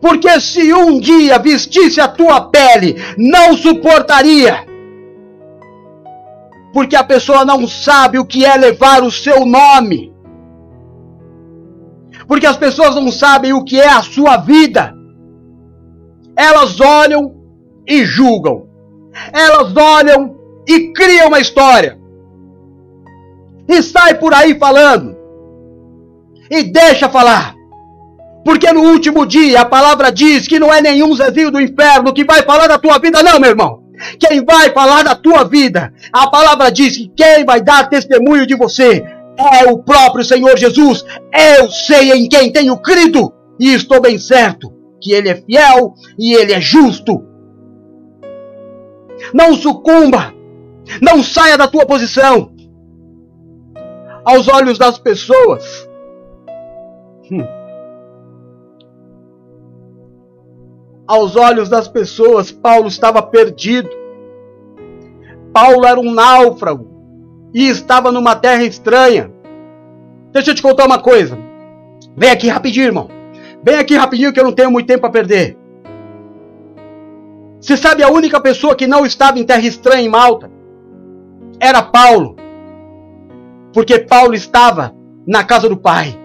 [0.00, 4.66] Porque se um dia vestisse a tua pele, não suportaria.
[6.72, 10.17] Porque a pessoa não sabe o que é levar o seu nome.
[12.28, 14.94] Porque as pessoas não sabem o que é a sua vida.
[16.36, 17.34] Elas olham
[17.86, 18.68] e julgam.
[19.32, 20.36] Elas olham
[20.68, 21.98] e criam uma história.
[23.66, 25.16] E sai por aí falando.
[26.50, 27.54] E deixa falar.
[28.44, 32.24] Porque no último dia a palavra diz que não é nenhum Zezinho do inferno que
[32.24, 33.82] vai falar da tua vida, não, meu irmão.
[34.18, 38.54] Quem vai falar da tua vida, a palavra diz que quem vai dar testemunho de
[38.54, 39.04] você
[39.38, 41.04] é o próprio Senhor Jesus.
[41.32, 46.34] Eu sei em quem tenho crido e estou bem certo que Ele é fiel e
[46.34, 47.24] Ele é justo.
[49.32, 50.34] Não sucumba,
[51.00, 52.52] não saia da tua posição.
[54.24, 55.88] Aos olhos das pessoas,
[57.30, 57.46] hum.
[61.06, 63.88] aos olhos das pessoas, Paulo estava perdido.
[65.52, 66.97] Paulo era um náufrago
[67.52, 69.30] e estava numa terra estranha.
[70.32, 71.38] Deixa eu te contar uma coisa.
[72.16, 73.08] Vem aqui rapidinho, irmão.
[73.62, 75.56] Vem aqui rapidinho que eu não tenho muito tempo a perder.
[77.60, 80.50] Você sabe a única pessoa que não estava em terra estranha em Malta?
[81.58, 82.36] Era Paulo.
[83.72, 84.94] Porque Paulo estava
[85.26, 86.18] na casa do Pai.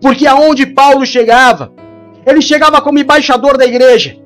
[0.00, 1.72] Porque aonde Paulo chegava,
[2.26, 4.16] ele chegava como embaixador da igreja.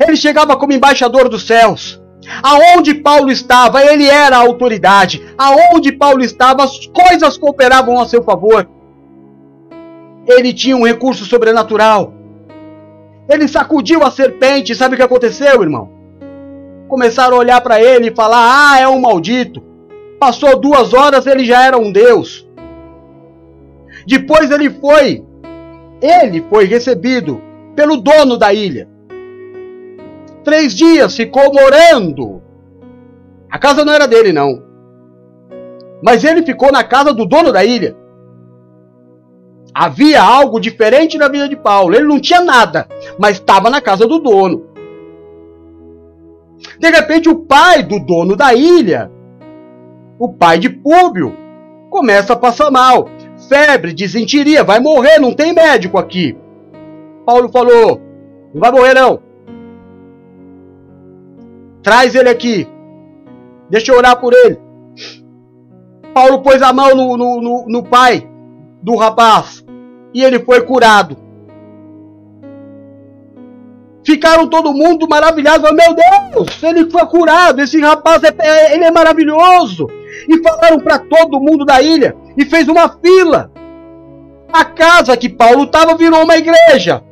[0.00, 2.02] Ele chegava como embaixador dos céus.
[2.42, 5.22] Aonde Paulo estava, ele era a autoridade.
[5.38, 8.68] Aonde Paulo estava, as coisas cooperavam a seu favor.
[10.26, 12.12] Ele tinha um recurso sobrenatural.
[13.28, 14.74] Ele sacudiu a serpente.
[14.74, 15.90] Sabe o que aconteceu, irmão?
[16.88, 19.62] Começaram a olhar para ele e falar: Ah, é um maldito.
[20.18, 22.46] Passou duas horas, ele já era um Deus.
[24.06, 25.24] Depois ele foi,
[26.02, 27.40] ele foi recebido
[27.74, 28.89] pelo dono da ilha.
[30.50, 32.42] Três dias ficou morando.
[33.48, 34.60] A casa não era dele, não.
[36.02, 37.96] Mas ele ficou na casa do dono da ilha.
[39.72, 41.94] Havia algo diferente na vida de Paulo.
[41.94, 44.66] Ele não tinha nada, mas estava na casa do dono.
[46.80, 49.08] De repente, o pai do dono da ilha,
[50.18, 51.32] o pai de Públio,
[51.88, 53.08] começa a passar mal.
[53.48, 56.36] Febre, desinteria, vai morrer, não tem médico aqui.
[57.24, 58.00] Paulo falou:
[58.52, 59.29] Não vai morrer, não.
[61.82, 62.68] Traz ele aqui.
[63.68, 64.58] Deixa eu orar por ele.
[66.12, 68.28] Paulo pôs a mão no, no, no, no pai
[68.82, 69.64] do rapaz
[70.12, 71.16] e ele foi curado.
[74.04, 75.70] Ficaram todo mundo maravilhados.
[75.70, 77.60] Meu Deus, ele foi curado.
[77.60, 79.86] Esse rapaz é, é ele é maravilhoso.
[80.28, 83.52] E falaram para todo mundo da ilha e fez uma fila.
[84.52, 87.04] A casa que Paulo estava virou uma igreja.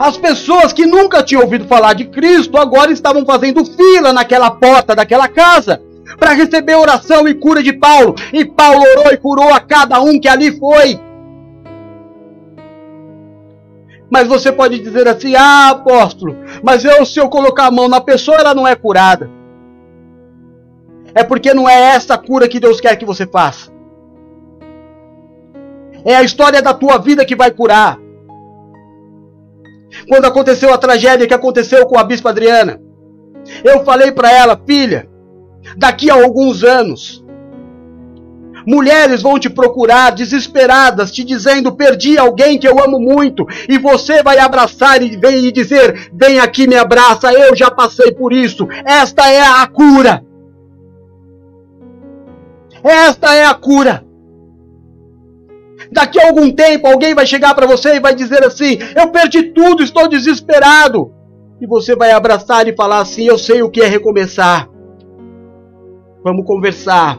[0.00, 4.96] As pessoas que nunca tinham ouvido falar de Cristo agora estavam fazendo fila naquela porta
[4.96, 5.82] daquela casa
[6.18, 8.14] para receber oração e cura de Paulo.
[8.32, 10.98] E Paulo orou e curou a cada um que ali foi.
[14.08, 18.00] Mas você pode dizer assim: ah, apóstolo, mas eu, se eu colocar a mão na
[18.00, 19.30] pessoa, ela não é curada.
[21.14, 23.70] É porque não é essa cura que Deus quer que você faça.
[26.06, 27.98] É a história da tua vida que vai curar
[30.08, 32.80] quando aconteceu a tragédia que aconteceu com a Bispa Adriana.
[33.64, 35.08] Eu falei para ela, filha,
[35.76, 37.24] daqui a alguns anos,
[38.66, 44.22] mulheres vão te procurar desesperadas, te dizendo: perdi alguém que eu amo muito, e você
[44.22, 48.66] vai abraçar e vem e dizer: vem aqui, me abraça, eu já passei por isso.
[48.84, 50.24] Esta é a cura.
[52.82, 54.09] Esta é a cura.
[55.92, 59.52] Daqui a algum tempo alguém vai chegar para você e vai dizer assim: Eu perdi
[59.52, 61.12] tudo, estou desesperado.
[61.60, 64.68] E você vai abraçar e falar assim: Eu sei o que é recomeçar.
[66.22, 67.18] Vamos conversar.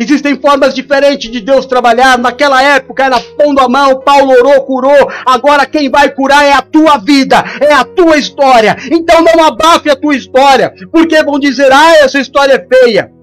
[0.00, 2.18] Existem formas diferentes de Deus trabalhar.
[2.18, 5.10] Naquela época era pondo a mão, Paulo orou, curou.
[5.24, 8.76] Agora quem vai curar é a tua vida, é a tua história.
[8.90, 13.13] Então não abafe a tua história, porque vão dizer: ah, essa história é feia.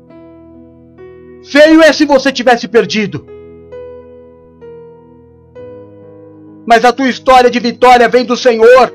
[1.44, 3.26] Feio é se você tivesse perdido.
[6.66, 8.94] Mas a tua história de vitória vem do Senhor.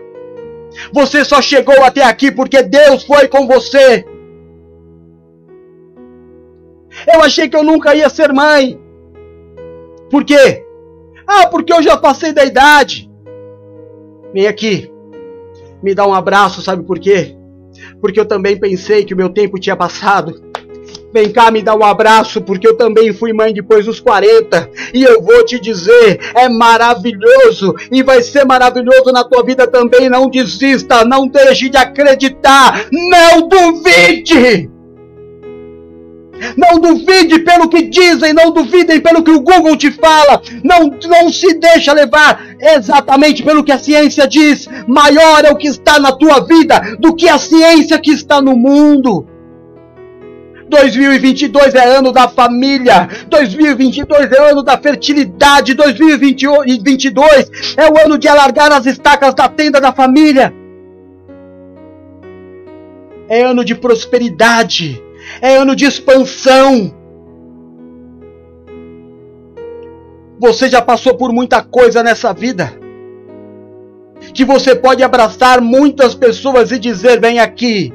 [0.93, 4.05] Você só chegou até aqui porque Deus foi com você.
[7.13, 8.81] Eu achei que eu nunca ia ser mãe.
[10.11, 10.65] Por quê?
[11.27, 13.11] Ah, porque eu já passei da idade.
[14.33, 14.91] Vem aqui.
[15.83, 17.37] Me dá um abraço, sabe por quê?
[18.01, 20.43] Porque eu também pensei que o meu tempo tinha passado.
[21.17, 24.69] Vem cá me dar um abraço, porque eu também fui mãe depois dos 40.
[24.93, 27.75] E eu vou te dizer, é maravilhoso.
[27.91, 30.11] E vai ser maravilhoso na tua vida também.
[30.11, 32.85] Não desista, não deixe de acreditar.
[32.93, 34.69] Não duvide!
[36.55, 40.43] Não duvide pelo que dizem, não duvidem pelo que o Google te fala.
[40.63, 44.69] Não, não se deixa levar exatamente pelo que a ciência diz.
[44.87, 48.55] Maior é o que está na tua vida do que a ciência que está no
[48.55, 49.27] mundo.
[50.69, 58.29] 2022 é ano da família, 2022 é ano da fertilidade, 2022 é o ano de
[58.29, 60.53] alargar as estacas da tenda da família.
[63.29, 65.03] É ano de prosperidade,
[65.41, 66.95] é ano de expansão.
[70.39, 72.73] Você já passou por muita coisa nessa vida.
[74.35, 77.93] Que você pode abraçar muitas pessoas e dizer: vem aqui.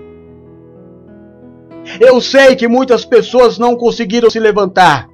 [1.99, 5.07] Eu sei que muitas pessoas não conseguiram se levantar.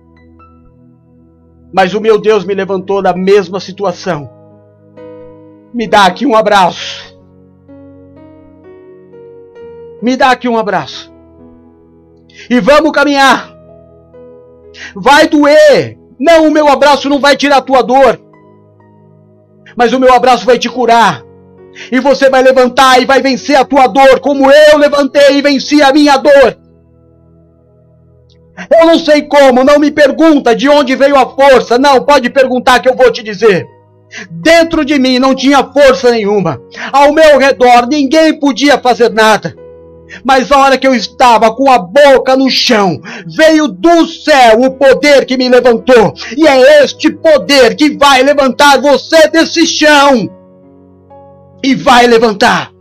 [1.73, 4.29] Mas o meu Deus me levantou da mesma situação.
[5.73, 7.17] Me dá aqui um abraço.
[10.01, 11.17] Me dá aqui um abraço
[12.49, 13.55] e vamos caminhar.
[14.95, 15.97] Vai doer.
[16.19, 18.19] Não, o meu abraço não vai tirar a tua dor.
[19.75, 21.23] Mas o meu abraço vai te curar.
[21.91, 25.81] E você vai levantar e vai vencer a tua dor, como eu levantei e venci
[25.81, 26.57] a minha dor.
[28.79, 31.77] Eu não sei como, não me pergunta de onde veio a força.
[31.77, 33.67] Não, pode perguntar que eu vou te dizer.
[34.31, 36.59] Dentro de mim não tinha força nenhuma.
[36.91, 39.55] Ao meu redor ninguém podia fazer nada.
[40.23, 44.71] Mas a hora que eu estava com a boca no chão, veio do céu o
[44.71, 46.13] poder que me levantou.
[46.35, 50.29] E é este poder que vai levantar você desse chão.
[51.63, 52.71] E vai levantar.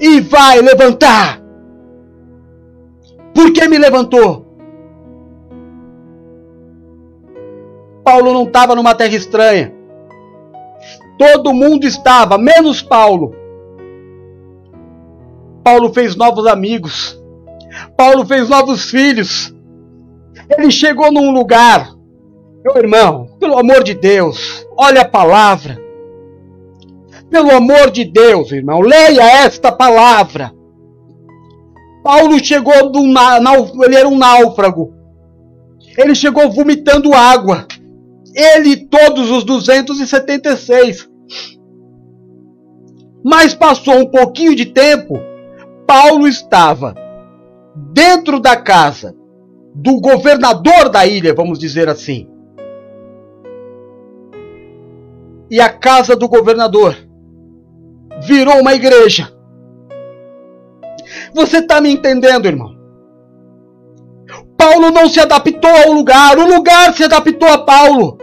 [0.00, 1.40] E vai levantar.
[3.34, 4.46] Por que me levantou?
[8.04, 9.72] Paulo não estava numa terra estranha.
[11.18, 13.34] Todo mundo estava, menos Paulo.
[15.62, 17.20] Paulo fez novos amigos.
[17.96, 19.54] Paulo fez novos filhos.
[20.58, 21.94] Ele chegou num lugar.
[22.64, 25.80] Meu irmão, pelo amor de Deus, olha a palavra.
[27.32, 30.52] Pelo amor de Deus, irmão, leia esta palavra.
[32.04, 33.00] Paulo chegou do
[33.84, 34.92] ele era um náufrago.
[35.96, 37.66] Ele chegou vomitando água.
[38.34, 41.08] Ele e todos os 276.
[43.24, 45.18] Mas passou um pouquinho de tempo
[45.86, 46.94] Paulo estava
[47.74, 49.16] dentro da casa
[49.74, 52.28] do governador da ilha, vamos dizer assim.
[55.50, 57.11] E a casa do governador
[58.26, 59.32] virou uma igreja.
[61.34, 62.76] Você está me entendendo, irmão?
[64.56, 68.18] Paulo não se adaptou ao lugar, o lugar se adaptou a Paulo.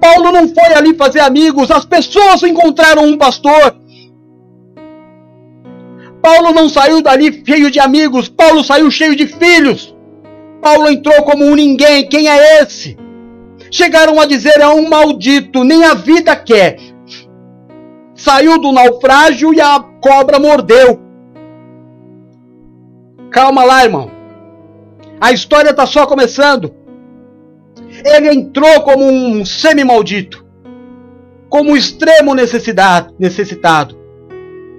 [0.00, 3.76] Paulo não foi ali fazer amigos, as pessoas encontraram um pastor.
[6.22, 9.94] Paulo não saiu dali cheio de amigos, Paulo saiu cheio de filhos.
[10.62, 12.96] Paulo entrou como um ninguém, quem é esse?
[13.70, 16.93] Chegaram a dizer é um maldito, nem a vida quer.
[18.24, 20.98] Saiu do naufrágio e a cobra mordeu.
[23.30, 24.10] Calma lá, irmão.
[25.20, 26.74] A história está só começando.
[28.02, 30.42] Ele entrou como um semi-maldito,
[31.50, 33.14] como um extremo necessitado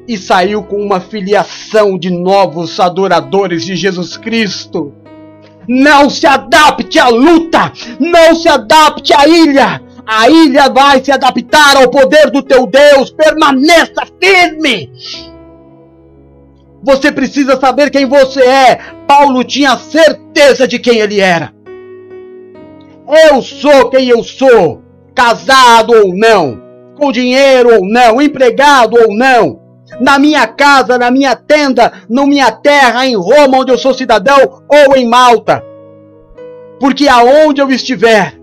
[0.08, 4.92] e saiu com uma filiação de novos adoradores de Jesus Cristo.
[5.68, 9.85] Não se adapte à luta, não se adapte à ilha.
[10.08, 13.12] A ilha vai se adaptar ao poder do teu Deus.
[13.12, 14.92] Permaneça firme.
[16.84, 18.80] Você precisa saber quem você é.
[19.08, 21.54] Paulo tinha certeza de quem ele era.
[23.30, 24.82] Eu sou quem eu sou,
[25.14, 26.62] casado ou não,
[26.98, 29.66] com dinheiro ou não, empregado ou não
[30.00, 34.64] na minha casa, na minha tenda, na minha terra, em Roma, onde eu sou cidadão,
[34.68, 35.64] ou em Malta.
[36.80, 38.36] Porque aonde eu estiver,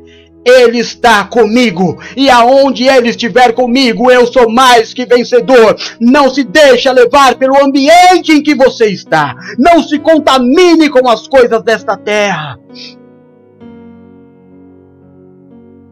[0.45, 5.77] ele está comigo, e aonde Ele estiver comigo, eu sou mais que vencedor.
[6.01, 9.37] Não se deixe levar pelo ambiente em que você está.
[9.59, 12.59] Não se contamine com as coisas desta terra.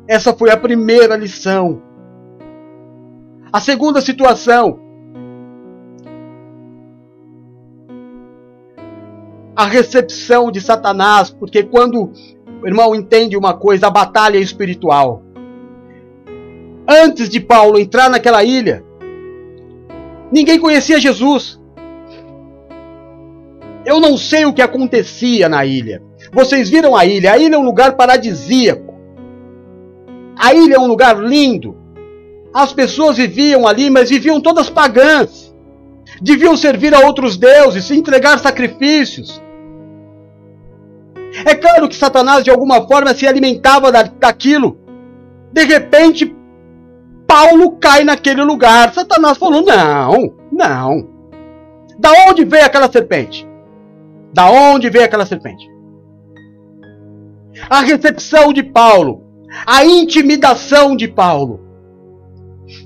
[0.08, 1.80] Essa foi a primeira lição.
[3.52, 4.80] A segunda situação.
[9.54, 12.12] A recepção de Satanás, porque quando
[12.66, 15.22] irmão entende uma coisa, a batalha é espiritual.
[16.88, 18.84] Antes de Paulo entrar naquela ilha,
[20.32, 21.60] ninguém conhecia Jesus.
[23.84, 26.02] Eu não sei o que acontecia na ilha.
[26.32, 27.32] Vocês viram a ilha?
[27.32, 28.94] A ilha é um lugar paradisíaco.
[30.36, 31.76] A ilha é um lugar lindo.
[32.52, 35.54] As pessoas viviam ali, mas viviam todas pagãs.
[36.20, 39.40] Deviam servir a outros deuses, entregar sacrifícios.
[41.44, 44.78] É claro que Satanás de alguma forma se alimentava da, daquilo.
[45.52, 46.34] De repente,
[47.26, 48.92] Paulo cai naquele lugar.
[48.92, 51.08] Satanás falou: não, não.
[51.98, 53.46] Da onde veio aquela serpente?
[54.32, 55.68] Da onde veio aquela serpente?
[57.68, 59.22] A recepção de Paulo,
[59.66, 61.60] a intimidação de Paulo.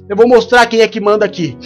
[0.08, 1.56] Eu vou mostrar quem é que manda aqui.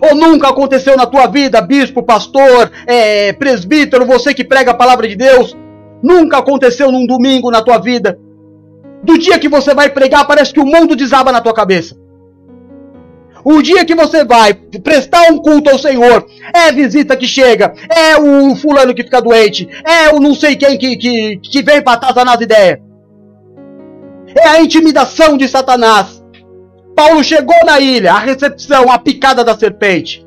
[0.00, 5.08] Ou nunca aconteceu na tua vida, bispo, pastor, é, presbítero, você que prega a palavra
[5.08, 5.56] de Deus?
[6.02, 8.18] Nunca aconteceu num domingo na tua vida?
[9.02, 11.96] Do dia que você vai pregar, parece que o mundo desaba na tua cabeça.
[13.44, 18.16] O dia que você vai prestar um culto ao Senhor, é visita que chega, é
[18.16, 21.92] o fulano que fica doente, é o não sei quem que, que, que vem para
[21.92, 22.80] atazanar as ideias.
[24.36, 26.15] É a intimidação de Satanás.
[26.96, 30.26] Paulo chegou na ilha, a recepção, a picada da serpente.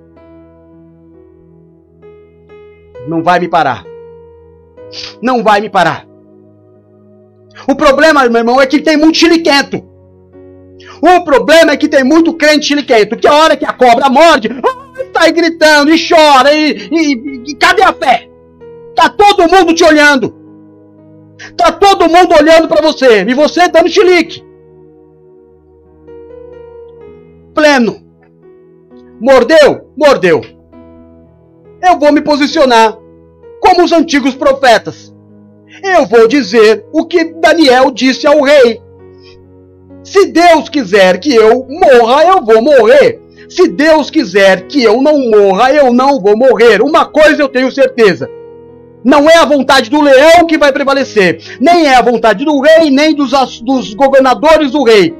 [3.07, 3.83] Não vai me parar.
[5.19, 6.05] Não vai me parar.
[7.67, 9.83] O problema, meu irmão, é que tem muito chiliquento.
[11.01, 14.49] O problema é que tem muito crente chiliquento, que a hora que a cobra morde,
[15.11, 18.29] sai gritando e chora, e, e, e cadê a fé?
[18.95, 20.37] Tá todo mundo te olhando.
[21.57, 24.48] Tá todo mundo olhando para você, e você dando chilique
[27.59, 28.01] pleno.
[29.19, 29.91] Mordeu?
[29.97, 30.41] Mordeu.
[31.85, 32.97] Eu vou me posicionar
[33.59, 35.13] como os antigos profetas.
[35.83, 38.81] Eu vou dizer o que Daniel disse ao rei.
[40.03, 43.21] Se Deus quiser que eu morra, eu vou morrer.
[43.49, 46.81] Se Deus quiser que eu não morra, eu não vou morrer.
[46.81, 48.29] Uma coisa eu tenho certeza:
[49.03, 52.89] não é a vontade do leão que vai prevalecer, nem é a vontade do rei,
[52.89, 53.31] nem dos,
[53.61, 55.13] dos governadores do rei.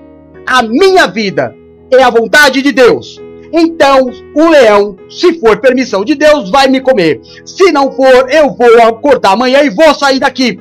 [0.48, 1.59] A minha vida
[1.92, 3.22] é a vontade de Deus.
[3.52, 7.20] Então, o leão, se for permissão de Deus, vai me comer.
[7.46, 10.60] Se não for, eu vou acordar amanhã e vou sair daqui.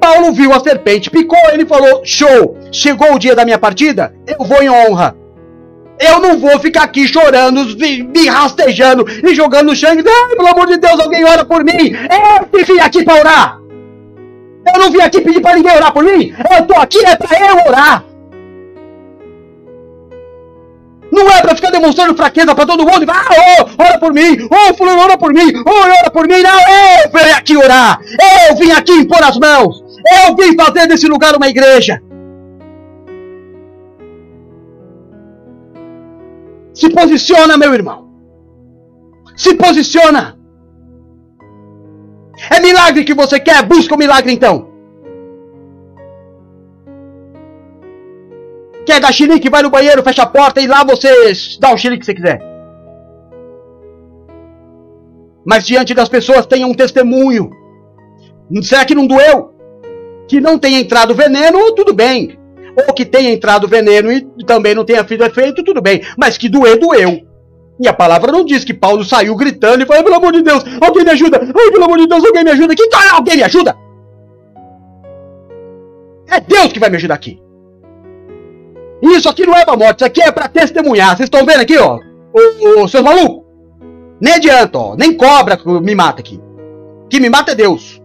[0.00, 4.44] Paulo viu a serpente, picou, ele falou: Show, chegou o dia da minha partida, eu
[4.44, 5.16] vou em honra.
[5.98, 9.90] Eu não vou ficar aqui chorando, me rastejando e jogando no chão.
[9.90, 11.92] Ai, pelo amor de Deus, alguém ora por mim.
[11.92, 13.60] Eu vim aqui para orar.
[14.74, 16.34] Eu não vim aqui pedir para ninguém orar por mim.
[16.50, 18.04] Eu tô aqui é para eu orar.
[21.14, 23.06] Não é pra ficar demonstrando fraqueza pra todo mundo.
[23.08, 24.48] Ah, oh, ora por mim.
[24.50, 25.52] Oh, fulano, ora por mim.
[25.64, 26.42] Oh, ora por mim.
[26.42, 28.00] Não, eu vim aqui orar.
[28.48, 29.80] Eu vim aqui impor as mãos.
[30.26, 32.02] Eu vim fazer desse lugar uma igreja.
[36.74, 38.08] Se posiciona, meu irmão.
[39.36, 40.36] Se posiciona.
[42.50, 43.62] É milagre que você quer?
[43.62, 44.73] Busca o milagre então.
[48.84, 49.48] Quer dar xilique?
[49.50, 52.40] Vai no banheiro, fecha a porta e lá você dá o xilique que você quiser.
[55.46, 57.50] Mas diante das pessoas tenha um testemunho.
[58.62, 59.52] Será que não doeu?
[60.28, 62.38] Que não tenha entrado veneno, tudo bem.
[62.88, 66.02] Ou que tenha entrado veneno e também não tenha feito efeito, tudo bem.
[66.16, 67.20] Mas que doer, doeu.
[67.78, 70.64] E a palavra não diz que Paulo saiu gritando e falou: pelo amor de Deus,
[70.80, 71.40] alguém me ajuda!
[71.40, 72.74] Ai, pelo amor de Deus, alguém me ajuda!
[72.74, 73.76] Que cara, alguém me ajuda?
[76.28, 77.43] É Deus que vai me ajudar aqui.
[79.12, 81.16] Isso aqui não é pra morte, isso aqui é pra testemunhar.
[81.16, 81.98] Vocês estão vendo aqui, ó?
[82.32, 83.44] Ô, seus malucos?
[84.20, 84.96] Nem adianta, ó.
[84.96, 86.40] Nem cobra me mata aqui.
[87.10, 88.00] Que me mata é Deus.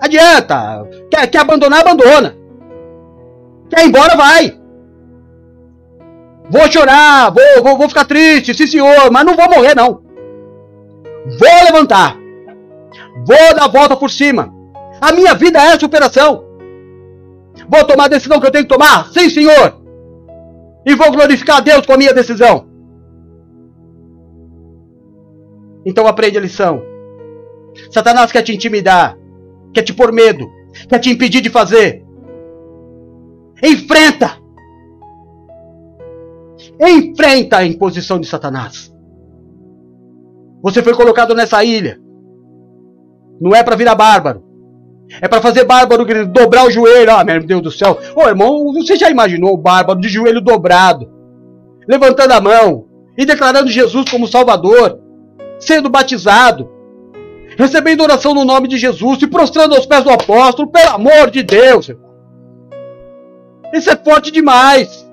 [0.00, 0.88] Adianta.
[1.10, 2.34] Quer, quer abandonar, abandona.
[3.68, 4.58] Quer ir embora, vai.
[6.50, 10.02] Vou chorar, vou, vou, vou ficar triste, sim senhor, mas não vou morrer, não.
[11.38, 12.16] Vou levantar.
[13.26, 14.52] Vou dar a volta por cima.
[15.00, 16.51] A minha vida é superação.
[17.68, 19.08] Vou tomar a decisão que eu tenho que tomar?
[19.12, 19.82] Sim, senhor.
[20.86, 22.66] E vou glorificar a Deus com a minha decisão.
[25.84, 26.82] Então aprende a lição.
[27.90, 29.16] Satanás quer te intimidar,
[29.72, 30.46] quer te pôr medo,
[30.88, 32.04] quer te impedir de fazer.
[33.62, 34.38] Enfrenta!
[36.80, 38.92] Enfrenta a imposição de Satanás.
[40.62, 42.00] Você foi colocado nessa ilha.
[43.40, 44.51] Não é para virar bárbaro.
[45.20, 47.12] É para fazer bárbaro dobrar o joelho.
[47.12, 47.98] Ah, meu Deus do céu.
[48.14, 51.10] Ô irmão, você já imaginou o bárbaro de joelho dobrado,
[51.86, 52.86] levantando a mão
[53.16, 54.98] e declarando Jesus como Salvador,
[55.58, 56.70] sendo batizado,
[57.56, 61.42] recebendo oração no nome de Jesus, se prostrando aos pés do apóstolo, pelo amor de
[61.42, 61.90] Deus.
[63.72, 65.08] Isso é forte demais.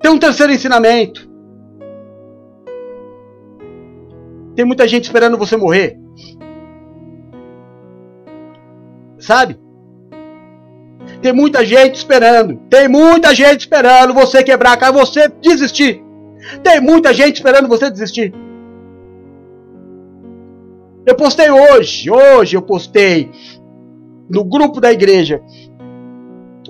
[0.00, 1.28] Tem um terceiro ensinamento.
[4.54, 5.98] Tem muita gente esperando você morrer.
[9.28, 9.60] Sabe?
[11.20, 12.56] Tem muita gente esperando.
[12.70, 16.02] Tem muita gente esperando você quebrar a cara, você desistir.
[16.62, 18.32] Tem muita gente esperando você desistir.
[21.04, 23.30] Eu postei hoje, hoje eu postei
[24.30, 25.42] no grupo da igreja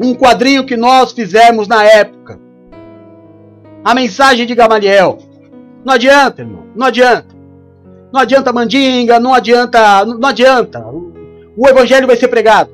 [0.00, 2.40] um quadrinho que nós fizemos na época.
[3.84, 5.18] A mensagem de Gamaliel.
[5.84, 7.36] Não adianta, irmão, não adianta.
[8.12, 10.84] Não adianta mandinga, não adianta, não adianta.
[11.60, 12.70] O evangelho vai ser pregado.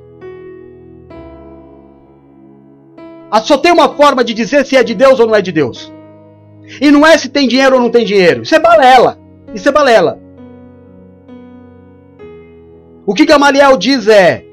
[3.30, 5.50] Ah, só tem uma forma de dizer se é de Deus ou não é de
[5.50, 5.90] Deus.
[6.82, 8.42] E não é se tem dinheiro ou não tem dinheiro.
[8.42, 9.18] Isso é balela.
[9.54, 10.20] Isso é balela.
[13.06, 14.44] O que Gamaliel diz é: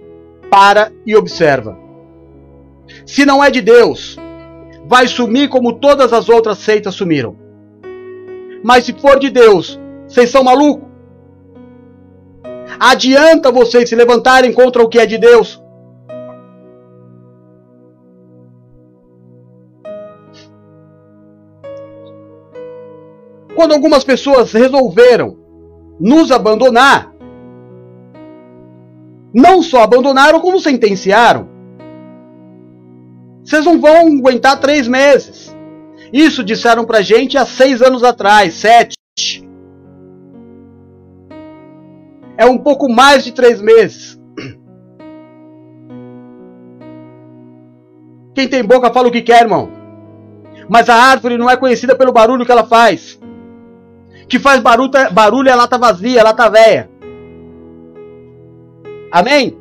[0.49, 1.77] para e observa.
[3.05, 4.15] Se não é de Deus,
[4.87, 7.35] vai sumir como todas as outras seitas sumiram.
[8.63, 9.77] Mas se for de Deus,
[10.07, 10.90] vocês são malucos?
[12.83, 15.61] Adianta vocês se levantarem contra o que é de Deus?
[23.55, 25.37] Quando algumas pessoas resolveram
[25.99, 27.13] nos abandonar,
[29.31, 31.47] não só abandonaram, como sentenciaram.
[33.43, 35.55] Vocês não vão aguentar três meses.
[36.11, 38.97] Isso disseram pra gente há seis anos atrás, sete.
[42.41, 44.19] É um pouco mais de três meses.
[48.33, 49.69] Quem tem boca fala o que quer, irmão.
[50.67, 53.21] Mas a árvore não é conhecida pelo barulho que ela faz.
[54.27, 56.89] Que faz barulho, barulho é lata vazia, lata velha.
[59.11, 59.55] Amém?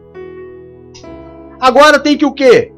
[1.61, 2.73] Agora tem que o quê?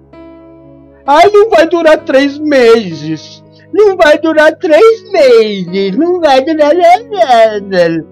[1.06, 3.40] Ai, não vai durar três meses.
[3.72, 5.96] Não vai durar três meses.
[5.96, 8.11] Não vai durar nada.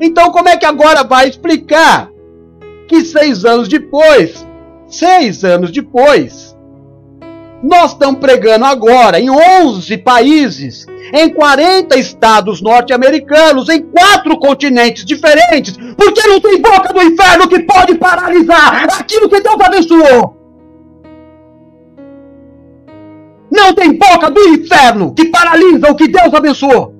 [0.00, 2.10] Então, como é que agora vai explicar
[2.86, 4.46] que seis anos depois,
[4.86, 6.56] seis anos depois,
[7.62, 15.76] nós estamos pregando agora em 11 países em 40 estados norte-americanos, em quatro continentes diferentes,
[15.96, 20.36] porque não tem boca do inferno que pode paralisar aquilo que Deus abençoou.
[23.50, 26.94] Não tem boca do inferno que paralisa o que Deus abençoou.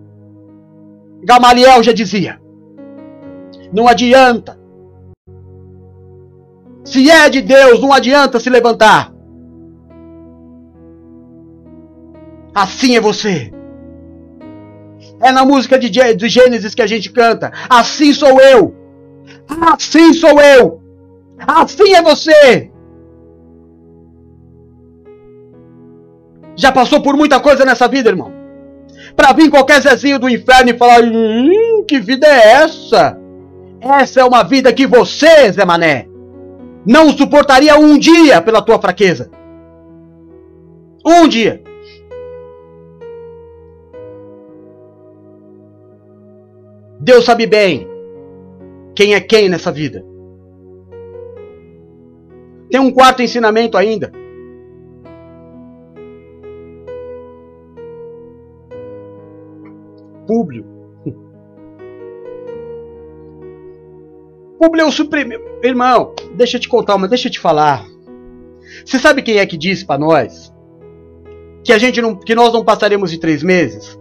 [1.22, 2.40] Gamaliel já dizia:
[3.72, 4.58] não adianta.
[6.84, 9.12] Se é de Deus, não adianta se levantar.
[12.54, 13.52] Assim é você.
[15.20, 17.52] É na música de, Gênesis que a gente canta.
[17.68, 18.74] Assim sou eu.
[19.72, 20.82] Assim sou eu.
[21.38, 22.70] Assim é você.
[26.56, 28.32] Já passou por muita coisa nessa vida, irmão.
[29.14, 33.16] Para vir qualquer Zezinho do inferno e falar: hum, que vida é essa?
[33.80, 36.08] Essa é uma vida que você, Zé Mané,
[36.84, 39.30] não suportaria um dia pela tua fraqueza.
[41.04, 41.62] Um dia.
[47.00, 47.86] Deus sabe bem
[48.94, 50.04] quem é quem nessa vida.
[52.70, 54.12] Tem um quarto ensinamento ainda.
[60.26, 60.77] Públio.
[64.58, 65.34] Públio é o supremo.
[65.62, 67.84] Irmão, deixa eu te contar, mas deixa eu te falar.
[68.84, 70.52] Você sabe quem é que disse para nós
[71.64, 73.98] que a gente não, que nós não passaremos de três meses?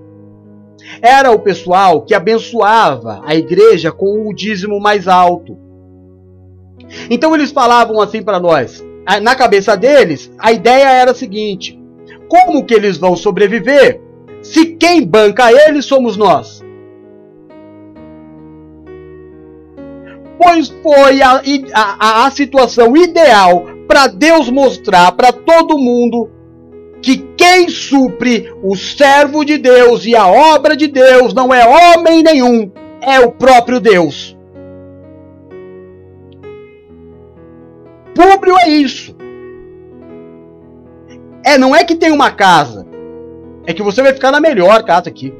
[1.01, 5.57] era o pessoal que abençoava a igreja com o dízimo mais alto.
[7.09, 8.83] Então eles falavam assim para nós.
[9.21, 11.79] Na cabeça deles, a ideia era a seguinte:
[12.27, 14.01] como que eles vão sobreviver
[14.41, 16.63] se quem banca eles somos nós?
[20.81, 21.41] Foi a,
[21.73, 26.29] a, a situação ideal para Deus mostrar para todo mundo
[27.01, 32.23] que quem supre o servo de Deus e a obra de Deus não é homem
[32.23, 32.71] nenhum,
[33.01, 34.35] é o próprio Deus.
[38.15, 39.15] Públio é isso.
[41.45, 42.85] É, não é que tem uma casa,
[43.65, 45.33] é que você vai ficar na melhor casa aqui.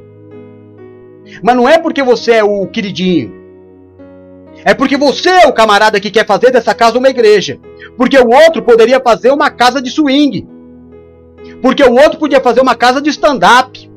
[1.42, 3.37] Mas não é porque você é o queridinho.
[4.68, 7.58] É porque você é o camarada que quer fazer dessa casa uma igreja.
[7.96, 10.46] Porque o outro poderia fazer uma casa de swing.
[11.62, 13.90] Porque o outro podia fazer uma casa de stand-up.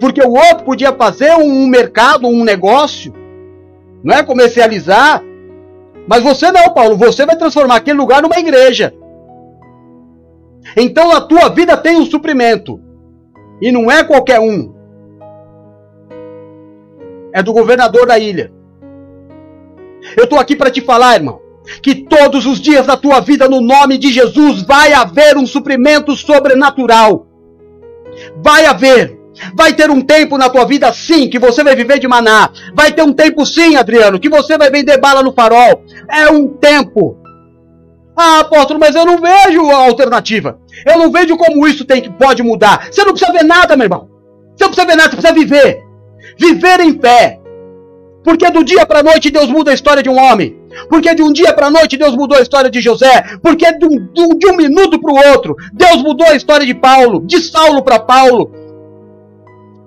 [0.00, 3.14] Porque o outro podia fazer um mercado, um negócio.
[4.02, 5.22] Não é comercializar.
[6.08, 6.96] Mas você não, Paulo.
[6.96, 8.92] Você vai transformar aquele lugar numa igreja.
[10.76, 12.80] Então a tua vida tem um suprimento.
[13.60, 14.74] E não é qualquer um.
[17.32, 18.52] É do governador da ilha.
[20.16, 21.40] Eu estou aqui para te falar, irmão,
[21.82, 26.16] que todos os dias da tua vida, no nome de Jesus, vai haver um suprimento
[26.16, 27.26] sobrenatural.
[28.42, 29.18] Vai haver.
[29.54, 32.50] Vai ter um tempo na tua vida, sim, que você vai viver de maná.
[32.74, 35.84] Vai ter um tempo, sim, Adriano, que você vai vender bala no farol.
[36.10, 37.16] É um tempo.
[38.16, 40.58] Ah, apóstolo, mas eu não vejo a alternativa.
[40.86, 42.88] Eu não vejo como isso tem que pode mudar.
[42.90, 44.08] Você não precisa ver nada, meu irmão.
[44.54, 45.82] Você não precisa ver nada, você precisa viver.
[46.38, 47.40] Viver em fé.
[48.24, 50.56] Porque do dia para a noite Deus muda a história de um homem.
[50.88, 53.24] Porque de um dia para a noite Deus mudou a história de José.
[53.42, 57.24] Porque de um, de um minuto para o outro Deus mudou a história de Paulo,
[57.26, 58.52] de Saulo para Paulo.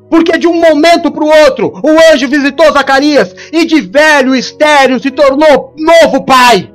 [0.10, 5.00] Porque de um momento para o outro o anjo visitou Zacarias e de velho estéreo
[5.00, 6.72] se tornou novo pai.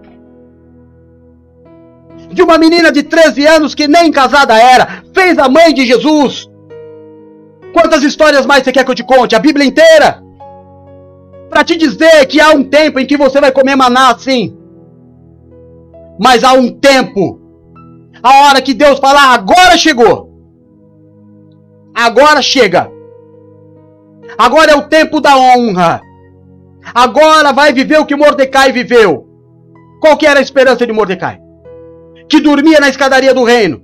[2.33, 6.49] De uma menina de 13 anos que nem casada era, fez a mãe de Jesus.
[7.73, 9.35] Quantas histórias mais você quer que eu te conte?
[9.35, 10.30] A Bíblia inteira
[11.51, 14.57] para te dizer que há um tempo em que você vai comer maná assim.
[16.18, 17.40] Mas há um tempo,
[18.22, 20.30] a hora que Deus falar, agora chegou.
[21.94, 22.90] Agora chega.
[24.38, 26.01] Agora é o tempo da honra.
[26.94, 29.26] Agora vai viver o que Mordecai viveu.
[30.01, 31.40] Qual que era a esperança de Mordecai?
[32.28, 33.82] Que dormia na escadaria do reino.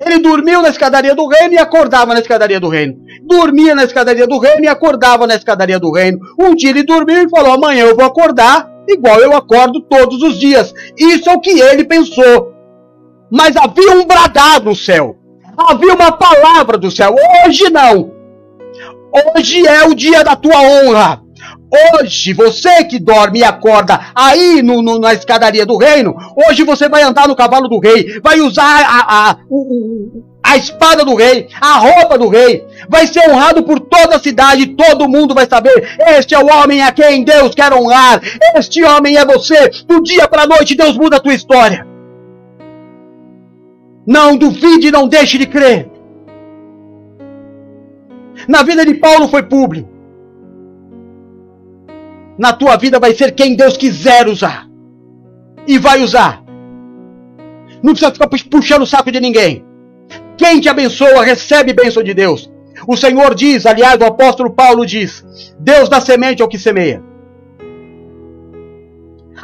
[0.00, 2.96] Ele dormiu na escadaria do reino e acordava na escadaria do reino.
[3.22, 6.18] Dormia na escadaria do reino e acordava na escadaria do reino.
[6.38, 10.38] Um dia ele dormiu e falou: amanhã eu vou acordar igual eu acordo todos os
[10.38, 10.72] dias.
[10.96, 12.54] Isso é o que ele pensou.
[13.30, 15.16] Mas havia um bradar no céu.
[15.56, 17.14] Havia uma palavra do céu.
[17.44, 18.12] Hoje não.
[19.34, 21.22] Hoje é o dia da tua honra.
[21.70, 26.16] Hoje, você que dorme e acorda aí no, no, na escadaria do reino,
[26.48, 31.04] hoje você vai andar no cavalo do rei, vai usar a, a, o, a espada
[31.04, 35.34] do rei, a roupa do rei, vai ser honrado por toda a cidade, todo mundo
[35.34, 38.22] vai saber: este é o homem a quem Deus quer honrar,
[38.56, 39.68] este homem é você.
[39.86, 41.86] Do dia para a noite, Deus muda a tua história.
[44.06, 45.90] Não duvide, não deixe de crer.
[48.48, 49.97] Na vida de Paulo foi público
[52.38, 54.68] na tua vida vai ser quem Deus quiser usar.
[55.66, 56.42] E vai usar.
[57.82, 59.64] Não precisa ficar puxando o saco de ninguém.
[60.36, 62.50] Quem te abençoa, recebe bênção de Deus.
[62.86, 65.24] O Senhor diz, aliás, o apóstolo Paulo diz:
[65.58, 67.02] Deus dá semente ao que semeia.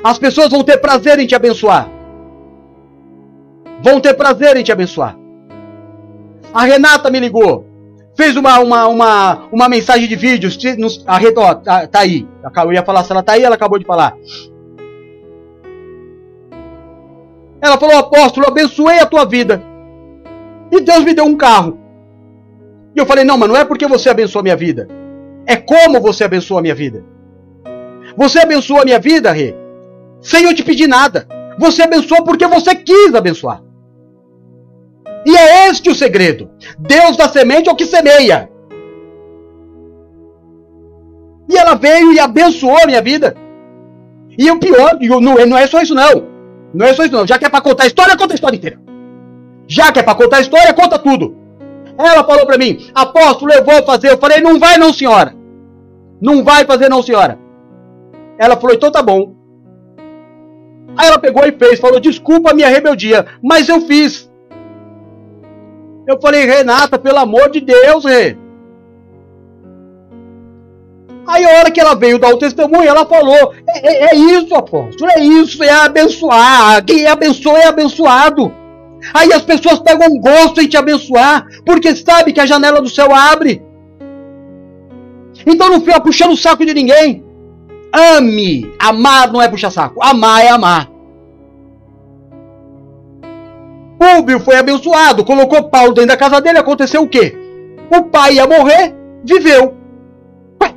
[0.03, 1.91] As pessoas vão ter prazer em te abençoar.
[3.83, 5.17] Vão ter prazer em te abençoar.
[6.53, 7.67] A Renata me ligou
[8.17, 10.51] fez uma, uma, uma, uma mensagem de vídeo,
[11.07, 12.27] a rede, ó, tá, tá aí.
[12.65, 14.17] Eu ia falar se ela tá aí, ela acabou de falar.
[17.61, 19.63] Ela falou, apóstolo, abençoei a tua vida.
[20.71, 21.79] E Deus me deu um carro.
[22.95, 24.89] E eu falei, não, mas não é porque você abençoou a minha vida.
[25.47, 27.05] É como você abençoou a minha vida.
[28.17, 29.55] Você abençoou a minha vida, Rê,
[30.21, 31.27] sem eu te pedir nada.
[31.59, 33.64] Você abençoou porque você quis abençoar.
[35.27, 36.51] E é este o segredo.
[36.79, 38.51] Deus dá semente ao que semeia.
[41.49, 43.35] E ela veio e abençoou a minha vida.
[44.37, 46.27] E o pior, não é só isso não.
[46.73, 47.27] Não é só isso não.
[47.27, 48.81] Já que é para contar a história, conta a história inteira.
[49.67, 51.37] Já que é para contar a história, conta tudo.
[51.97, 54.11] Ela falou para mim, apóstolo, eu vou fazer.
[54.11, 55.35] Eu falei, não vai não, senhora.
[56.21, 57.39] Não vai fazer não, senhora.
[58.39, 59.35] Ela falou, então tá bom.
[60.97, 64.31] Aí ela pegou e fez, falou, desculpa a minha rebeldia, mas eu fiz.
[66.07, 68.37] Eu falei, Renata, pelo amor de Deus, Rê.
[71.27, 74.55] Aí a hora que ela veio dar o testemunho, ela falou: é, é, é isso,
[74.55, 76.85] apóstolo, é isso, é abençoar.
[76.85, 78.53] Quem abençoa é abençoado.
[79.13, 83.15] Aí as pessoas pegam gosto em te abençoar, porque sabe que a janela do céu
[83.15, 83.63] abre.
[85.47, 87.25] Então não fica puxando o saco de ninguém.
[87.93, 88.73] Ame.
[88.79, 90.03] Amar não é puxar saco.
[90.03, 90.94] Amar é amar.
[94.05, 97.35] Públio foi abençoado, colocou Paulo dentro da casa dele, aconteceu o quê?
[97.91, 98.95] O pai ia morrer,
[99.25, 99.75] viveu.
[100.63, 100.75] Ué.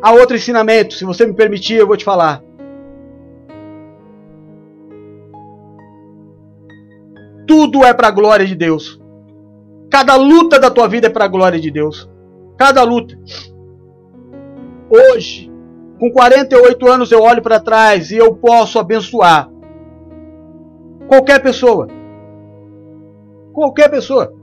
[0.00, 2.42] Há outro ensinamento, se você me permitir, eu vou te falar.
[7.46, 8.98] Tudo é para a glória de Deus.
[9.90, 12.08] Cada luta da tua vida é para a glória de Deus.
[12.56, 13.14] Cada luta.
[14.88, 15.52] Hoje,
[15.98, 19.50] com 48 anos, eu olho para trás e eu posso abençoar
[21.06, 21.88] qualquer pessoa.
[23.52, 24.34] Qualquer pessoa.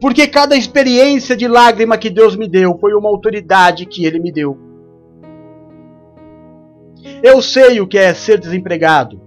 [0.00, 4.30] Porque cada experiência de lágrima que Deus me deu foi uma autoridade que Ele me
[4.30, 4.56] deu.
[7.22, 9.20] Eu sei o que é ser desempregado.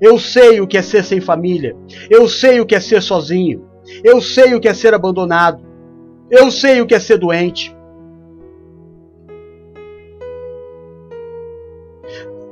[0.00, 1.76] Eu sei o que é ser sem família.
[2.08, 3.66] Eu sei o que é ser sozinho.
[4.02, 5.62] Eu sei o que é ser abandonado.
[6.30, 7.74] Eu sei o que é ser doente.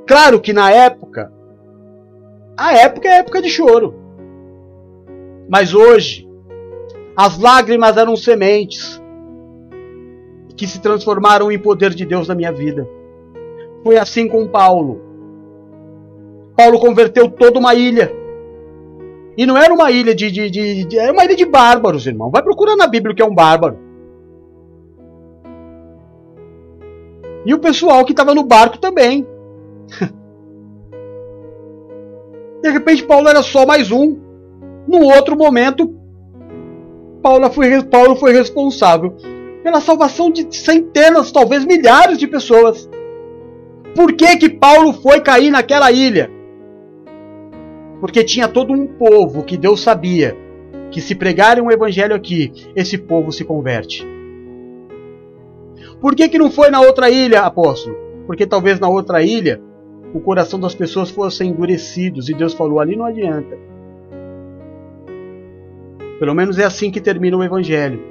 [0.06, 1.32] Claro que na época,
[2.56, 3.94] a época é época de choro.
[5.48, 6.28] Mas hoje,
[7.16, 9.02] as lágrimas eram sementes
[10.56, 12.88] que se transformaram em poder de Deus na minha vida.
[13.82, 15.00] Foi assim com Paulo.
[16.56, 18.12] Paulo converteu toda uma ilha.
[19.36, 22.30] E não era uma ilha de, de, de, de, Era uma ilha de bárbaros, irmão.
[22.30, 23.78] Vai procurar na Bíblia o que é um bárbaro.
[27.44, 29.26] E o pessoal que estava no barco também.
[32.62, 34.16] De repente, Paulo era só mais um.
[34.88, 35.94] No outro momento,
[37.22, 39.14] Paulo foi, Paulo foi responsável
[39.62, 42.88] pela salvação de centenas, talvez milhares de pessoas.
[43.94, 46.30] Por que, que Paulo foi cair naquela ilha?
[48.04, 50.36] Porque tinha todo um povo que Deus sabia
[50.90, 54.06] que se pregarem um evangelho aqui, esse povo se converte.
[56.02, 57.96] Por que, que não foi na outra ilha, apóstolo?
[58.26, 59.58] Porque talvez na outra ilha
[60.12, 63.56] o coração das pessoas fosse endurecidos e Deus falou: ali não adianta.
[66.18, 68.02] Pelo menos é assim que termina o evangelho.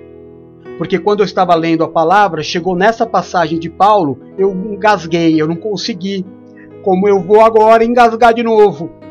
[0.79, 5.47] Porque quando eu estava lendo a palavra, chegou nessa passagem de Paulo, eu engasguei, eu
[5.47, 6.25] não consegui.
[6.81, 9.02] Como eu vou agora engasgar de novo?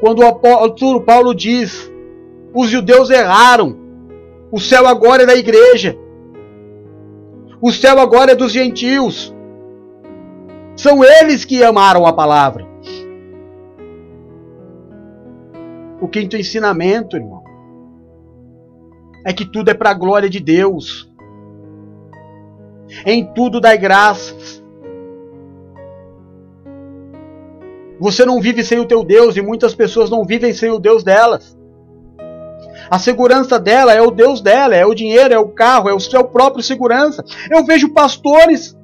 [0.00, 1.90] Quando o apóstolo Paulo diz:
[2.54, 3.76] os judeus erraram,
[4.50, 5.96] o céu agora é da igreja,
[7.60, 9.34] o céu agora é dos gentios.
[10.76, 12.66] São eles que amaram a palavra.
[16.00, 17.42] O quinto ensinamento, irmão,
[19.24, 21.10] é que tudo é para a glória de Deus.
[23.04, 24.35] Em tudo dai graças.
[27.98, 31.02] Você não vive sem o teu Deus e muitas pessoas não vivem sem o Deus
[31.02, 31.56] delas.
[32.90, 36.00] A segurança dela é o Deus dela, é o dinheiro, é o carro, é o
[36.00, 37.24] seu próprio segurança.
[37.50, 38.76] Eu vejo pastores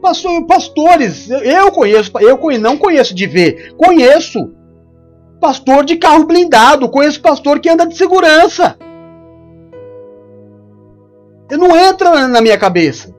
[0.00, 4.54] Pastor, pastores, eu conheço, eu não conheço de ver, conheço
[5.38, 8.78] pastor de carro blindado, conheço pastor que anda de segurança.
[11.50, 13.14] Não entra na minha cabeça.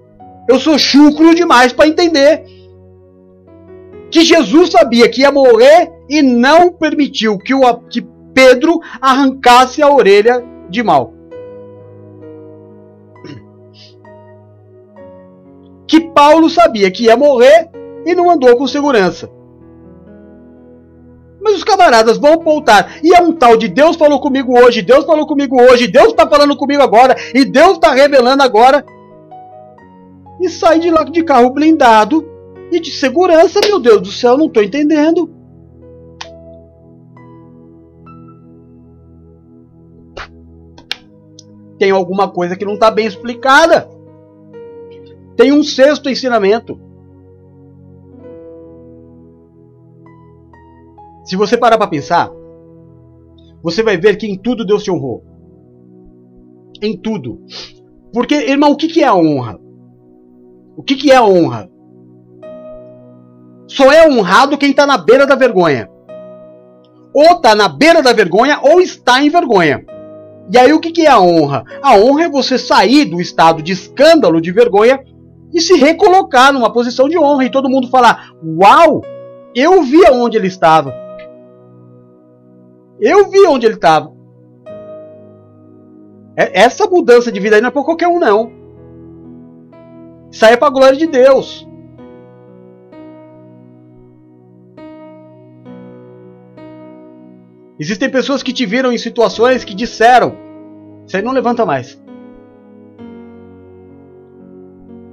[0.47, 2.45] Eu sou chucro demais para entender
[4.11, 9.89] que Jesus sabia que ia morrer e não permitiu que, o, que Pedro arrancasse a
[9.89, 11.13] orelha de mal.
[15.87, 17.69] Que Paulo sabia que ia morrer
[18.05, 19.29] e não andou com segurança.
[21.41, 22.97] Mas os camaradas vão voltar.
[23.01, 26.27] E é um tal de Deus falou comigo hoje, Deus falou comigo hoje, Deus está
[26.27, 28.85] falando comigo agora, e Deus está revelando agora.
[30.39, 32.30] E sai de lá de carro blindado
[32.71, 35.29] e de segurança, meu Deus do céu, não estou entendendo.
[41.77, 43.89] Tem alguma coisa que não está bem explicada.
[45.35, 46.79] Tem um sexto ensinamento.
[51.25, 52.31] Se você parar para pensar,
[53.63, 55.23] você vai ver que em tudo Deus te honrou.
[56.81, 57.41] Em tudo.
[58.13, 59.59] Porque, irmão, o que é a honra?
[60.75, 61.70] O que é a honra?
[63.71, 65.89] Só é honrado quem está na beira da vergonha.
[67.13, 69.85] Ou está na beira da vergonha ou está em vergonha.
[70.51, 71.63] E aí o que é a honra?
[71.81, 74.99] A honra é você sair do estado de escândalo, de vergonha
[75.53, 79.03] e se recolocar numa posição de honra e todo mundo falar: Uau,
[79.55, 80.93] eu vi aonde ele estava.
[82.99, 84.11] Eu vi onde ele estava.
[86.35, 88.51] É, essa mudança de vida aí não é para qualquer um, não.
[90.29, 91.70] Isso aí é para glória de Deus.
[97.81, 100.37] Existem pessoas que te viram em situações que disseram
[101.03, 101.99] Você não levanta mais.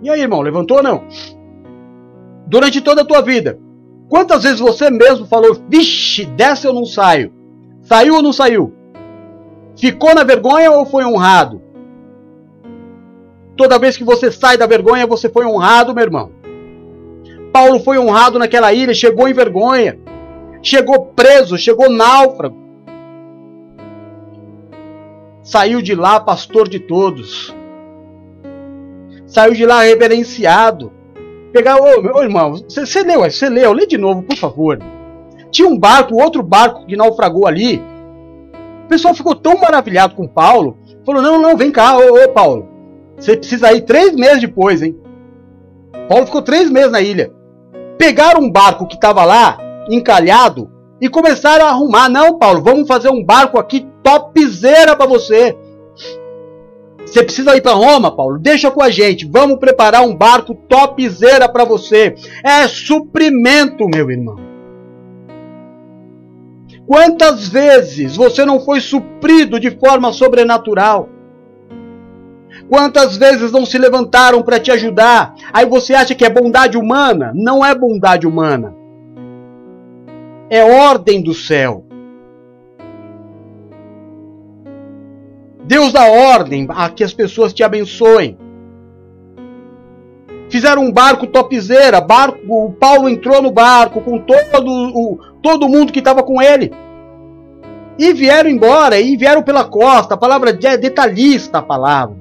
[0.02, 1.04] E aí, irmão, levantou ou não?
[2.46, 3.58] Durante toda a tua vida,
[4.06, 7.32] quantas vezes você mesmo falou: Vixe, dessa eu não saio?
[7.80, 8.74] Saiu ou não saiu?
[9.74, 11.62] Ficou na vergonha ou foi honrado?
[13.56, 16.32] Toda vez que você sai da vergonha, você foi honrado, meu irmão.
[17.50, 19.98] Paulo foi honrado naquela ilha, chegou em vergonha,
[20.62, 22.56] chegou preso, chegou náufrago.
[25.42, 27.54] Saiu de lá pastor de todos.
[29.26, 30.92] Saiu de lá reverenciado.
[31.52, 34.78] Pegar, ô, ô irmão, você leu, você leu, lê de novo, por favor.
[35.50, 37.82] Tinha um barco, outro barco que naufragou ali.
[38.84, 42.68] O pessoal ficou tão maravilhado com Paulo, falou: não, não, vem cá, ô, ô Paulo.
[43.16, 44.96] Você precisa ir três meses depois, hein?
[46.08, 47.32] Paulo ficou três meses na ilha.
[47.96, 49.58] Pegaram um barco que estava lá,
[49.88, 50.70] encalhado,
[51.00, 52.08] e começaram a arrumar.
[52.08, 55.56] Não, Paulo, vamos fazer um barco aqui topzera para você.
[57.04, 58.38] Você precisa ir para Roma, Paulo?
[58.38, 59.26] Deixa com a gente.
[59.26, 62.14] Vamos preparar um barco topzera para você.
[62.44, 64.36] É suprimento, meu irmão.
[66.86, 71.08] Quantas vezes você não foi suprido de forma sobrenatural?
[72.68, 75.34] Quantas vezes não se levantaram para te ajudar?
[75.52, 77.32] Aí você acha que é bondade humana?
[77.34, 78.77] Não é bondade humana.
[80.50, 81.84] É ordem do céu.
[85.64, 88.38] Deus dá ordem a que as pessoas te abençoem.
[90.48, 95.92] Fizeram um barco topzeira, barco, o Paulo entrou no barco com todo, o, todo mundo
[95.92, 96.72] que estava com ele.
[97.98, 100.14] E vieram embora, e vieram pela costa.
[100.14, 102.16] A palavra é detalhista a palavra.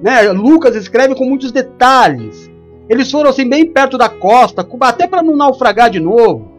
[0.00, 0.30] Né?
[0.30, 2.48] Lucas escreve com muitos detalhes.
[2.88, 6.55] Eles foram assim bem perto da costa, até para não naufragar de novo.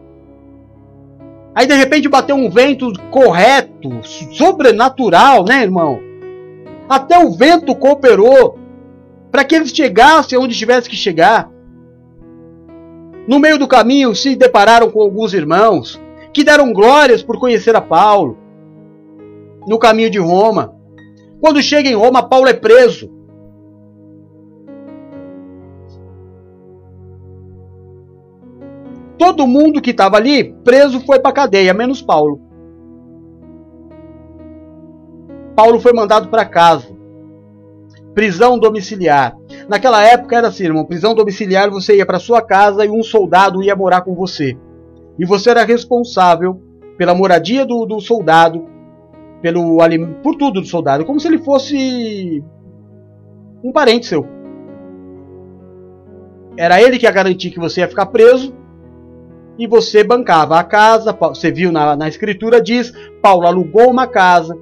[1.58, 5.98] Aí de repente bateu um vento correto, sobrenatural, né, irmão?
[6.88, 8.56] Até o vento cooperou
[9.28, 11.50] para que eles chegassem onde tivesse que chegar.
[13.26, 16.00] No meio do caminho se depararam com alguns irmãos
[16.32, 18.38] que deram glórias por conhecer a Paulo.
[19.66, 20.76] No caminho de Roma.
[21.40, 23.10] Quando chega em Roma, Paulo é preso.
[29.18, 32.40] Todo mundo que estava ali preso foi para cadeia, menos Paulo.
[35.56, 36.86] Paulo foi mandado para casa.
[38.14, 39.36] Prisão domiciliar.
[39.68, 43.62] Naquela época era assim, irmão, prisão domiciliar, você ia para sua casa e um soldado
[43.62, 44.56] ia morar com você.
[45.18, 46.62] E você era responsável
[46.96, 48.66] pela moradia do, do soldado,
[49.42, 49.78] pelo
[50.22, 52.42] por tudo do soldado, como se ele fosse
[53.64, 54.24] um parente seu.
[56.56, 58.54] Era ele que ia garantir que você ia ficar preso
[59.58, 61.12] e você bancava a casa.
[61.12, 64.56] Você viu na, na escritura, diz: Paulo alugou uma casa.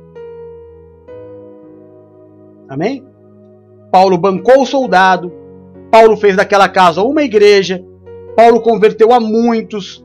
[2.68, 3.05] Amém?
[3.93, 5.32] Paulo bancou o soldado.
[5.90, 7.85] Paulo fez daquela casa uma igreja.
[8.35, 10.05] Paulo converteu a muitos.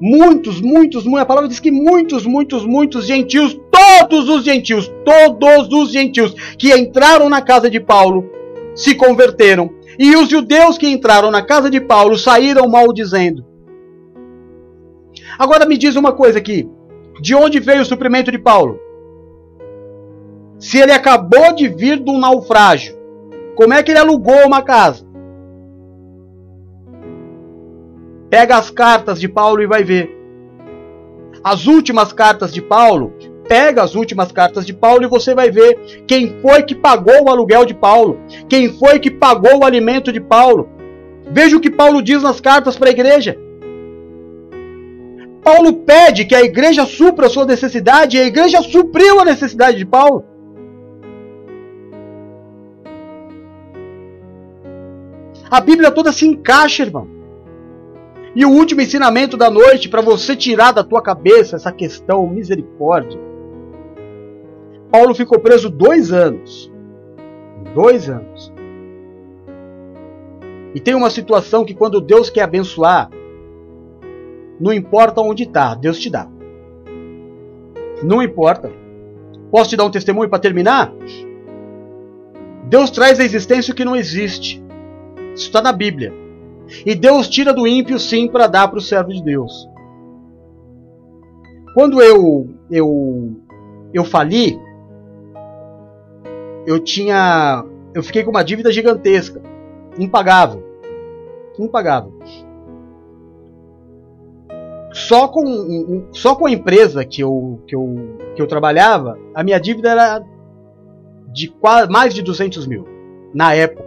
[0.00, 1.20] Muitos, muitos, muitos.
[1.22, 6.72] A palavra diz que muitos, muitos, muitos gentios, todos os gentios, todos os gentios que
[6.72, 8.24] entraram na casa de Paulo
[8.74, 9.68] se converteram.
[9.98, 13.49] E os judeus que entraram na casa de Paulo saíram maldizendo.
[15.40, 16.68] Agora me diz uma coisa aqui.
[17.18, 18.78] De onde veio o suprimento de Paulo?
[20.58, 22.94] Se ele acabou de vir de um naufrágio,
[23.56, 25.02] como é que ele alugou uma casa?
[28.28, 30.14] Pega as cartas de Paulo e vai ver.
[31.42, 33.14] As últimas cartas de Paulo,
[33.48, 37.30] pega as últimas cartas de Paulo e você vai ver quem foi que pagou o
[37.30, 40.68] aluguel de Paulo, quem foi que pagou o alimento de Paulo.
[41.30, 43.38] Veja o que Paulo diz nas cartas para a igreja.
[45.42, 49.78] Paulo pede que a igreja supra a sua necessidade e a igreja supriu a necessidade
[49.78, 50.24] de Paulo.
[55.50, 57.08] A Bíblia toda se encaixa, irmão.
[58.36, 63.20] E o último ensinamento da noite para você tirar da tua cabeça essa questão misericórdia.
[64.90, 66.70] Paulo ficou preso dois anos.
[67.74, 68.52] Dois anos.
[70.72, 73.10] E tem uma situação que quando Deus quer abençoar,
[74.60, 76.28] não importa onde está, Deus te dá.
[78.02, 78.70] Não importa.
[79.50, 80.92] Posso te dar um testemunho para terminar?
[82.68, 84.62] Deus traz à existência o que não existe.
[85.34, 86.12] Isso está na Bíblia.
[86.84, 89.68] E Deus tira do ímpio, sim, para dar para o servo de Deus.
[91.74, 93.36] Quando eu, eu,
[93.94, 94.60] eu fali,
[96.66, 97.64] eu tinha.
[97.94, 99.42] Eu fiquei com uma dívida gigantesca.
[99.98, 100.62] Impagável.
[101.58, 102.12] Impagável
[104.92, 109.58] só com, só com a empresa que eu, que, eu, que eu trabalhava, a minha
[109.60, 110.24] dívida era
[111.32, 112.86] de quase, mais de 200 mil
[113.34, 113.84] na época,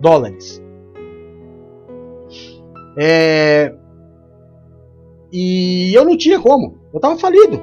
[0.00, 0.62] dólares.
[2.98, 3.74] É,
[5.32, 7.60] e eu não tinha como, eu estava falido.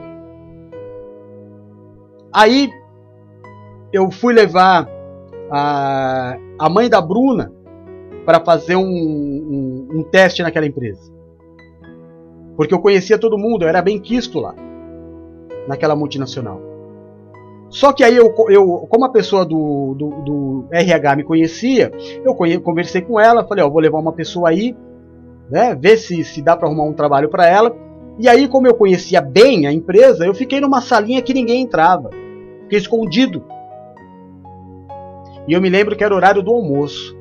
[2.31, 2.69] Aí
[3.91, 4.89] eu fui levar
[5.51, 7.51] a, a mãe da Bruna
[8.25, 11.11] para fazer um, um, um, teste naquela empresa.
[12.55, 14.53] Porque eu conhecia todo mundo, eu era bem quisto lá,
[15.67, 16.73] naquela multinacional.
[17.69, 21.91] Só que aí, eu, eu como a pessoa do, do, do RH me conhecia,
[22.23, 24.75] eu conversei com ela, falei: Ó, vou levar uma pessoa aí,
[25.49, 27.75] né, ver se, se dá para arrumar um trabalho para ela.
[28.19, 32.11] E aí, como eu conhecia bem a empresa, eu fiquei numa salinha que ninguém entrava.
[32.63, 33.43] Fiquei escondido.
[35.47, 37.17] E eu me lembro que era horário do almoço.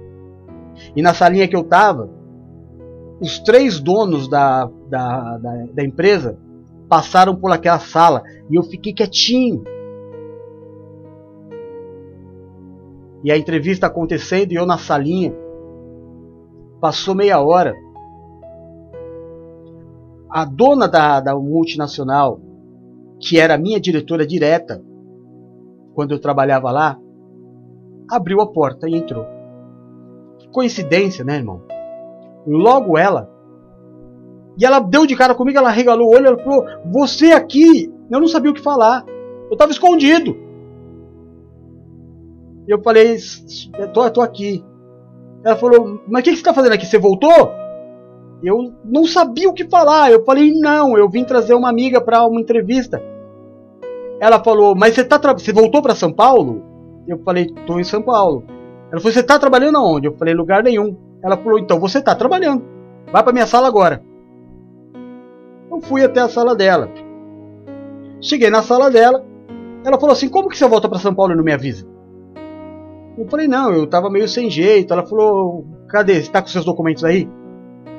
[0.95, 2.11] E na salinha que eu tava,
[3.21, 6.39] os três donos da, da, da, da empresa
[6.87, 9.65] passaram por aquela sala e eu fiquei quietinho.
[13.25, 15.35] E a entrevista acontecendo e eu na salinha.
[16.79, 17.75] Passou meia hora.
[20.29, 22.39] A dona da, da multinacional,
[23.19, 24.83] que era minha diretora direta,
[25.95, 26.99] quando eu trabalhava lá,
[28.11, 29.25] abriu a porta e entrou.
[30.53, 31.63] Coincidência, né, irmão?
[32.47, 33.31] Logo ela.
[34.59, 37.93] E ela deu de cara comigo, ela regalou o olho, ela falou: Você aqui?
[38.11, 39.05] Eu não sabia o que falar.
[39.49, 40.37] Eu estava escondido.
[42.67, 43.17] E eu falei:
[43.93, 44.65] tô, tô aqui.
[45.45, 46.87] Ela falou: Mas o que, que você está fazendo aqui?
[46.87, 47.51] Você voltou?
[48.43, 50.11] Eu não sabia o que falar.
[50.11, 53.03] Eu falei: Não, eu vim trazer uma amiga para uma entrevista.
[54.21, 56.63] Ela falou: Mas você, tá você voltou para São Paulo?
[57.09, 58.45] Eu falei: Tô em São Paulo.
[58.91, 60.07] Ela falou: Você está trabalhando aonde?
[60.07, 60.97] Eu falei: Lugar nenhum.
[61.23, 62.63] Ela falou: Então você está trabalhando.
[63.11, 64.03] Vai para minha sala agora.
[65.73, 66.91] Eu fui até a sala dela.
[68.21, 69.25] Cheguei na sala dela.
[69.85, 71.87] Ela falou assim: Como que você volta para São Paulo e não me avisa?
[73.17, 74.93] Eu falei: Não, eu estava meio sem jeito.
[74.93, 76.15] Ela falou: Cadê?
[76.15, 77.27] Você está com seus documentos aí?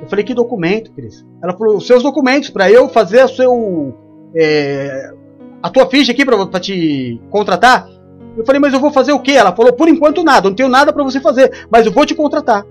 [0.00, 1.26] Eu falei: Que documento, Cris?
[1.42, 3.94] Ela falou: seus documentos para eu fazer o seu.
[4.36, 5.12] É,
[5.60, 7.88] a tua ficha aqui para te contratar.
[8.36, 9.32] Eu falei, mas eu vou fazer o quê?
[9.32, 12.14] Ela falou, por enquanto nada, não tenho nada para você fazer, mas eu vou te
[12.14, 12.66] contratar.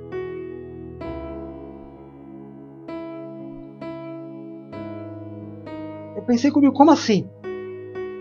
[6.23, 7.27] Eu pensei comigo, como assim?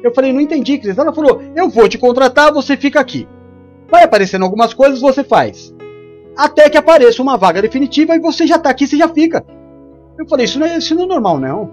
[0.03, 0.99] Eu falei, não entendi, Cris.
[0.99, 3.29] Ela falou, eu vou te contratar, você fica aqui.
[3.89, 5.73] Vai aparecendo algumas coisas, você faz.
[6.37, 9.45] Até que apareça uma vaga definitiva e você já está aqui, você já fica.
[10.19, 11.71] Eu falei, isso não é, isso não é normal, não.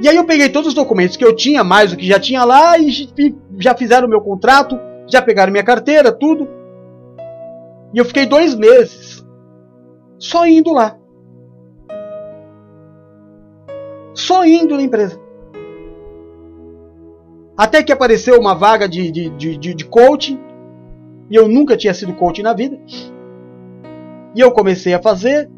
[0.00, 2.42] E aí eu peguei todos os documentos que eu tinha, mais o que já tinha
[2.42, 2.90] lá, e
[3.58, 6.48] já fizeram o meu contrato, já pegaram minha carteira, tudo.
[7.92, 9.22] E eu fiquei dois meses
[10.18, 10.96] só indo lá.
[14.14, 15.20] Só indo na empresa.
[17.56, 20.40] Até que apareceu uma vaga de, de, de, de coaching.
[21.30, 22.78] E eu nunca tinha sido coaching na vida.
[24.34, 25.50] E eu comecei a fazer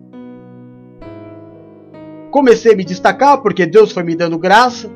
[2.36, 4.90] comecei a me destacar porque Deus foi me dando graça.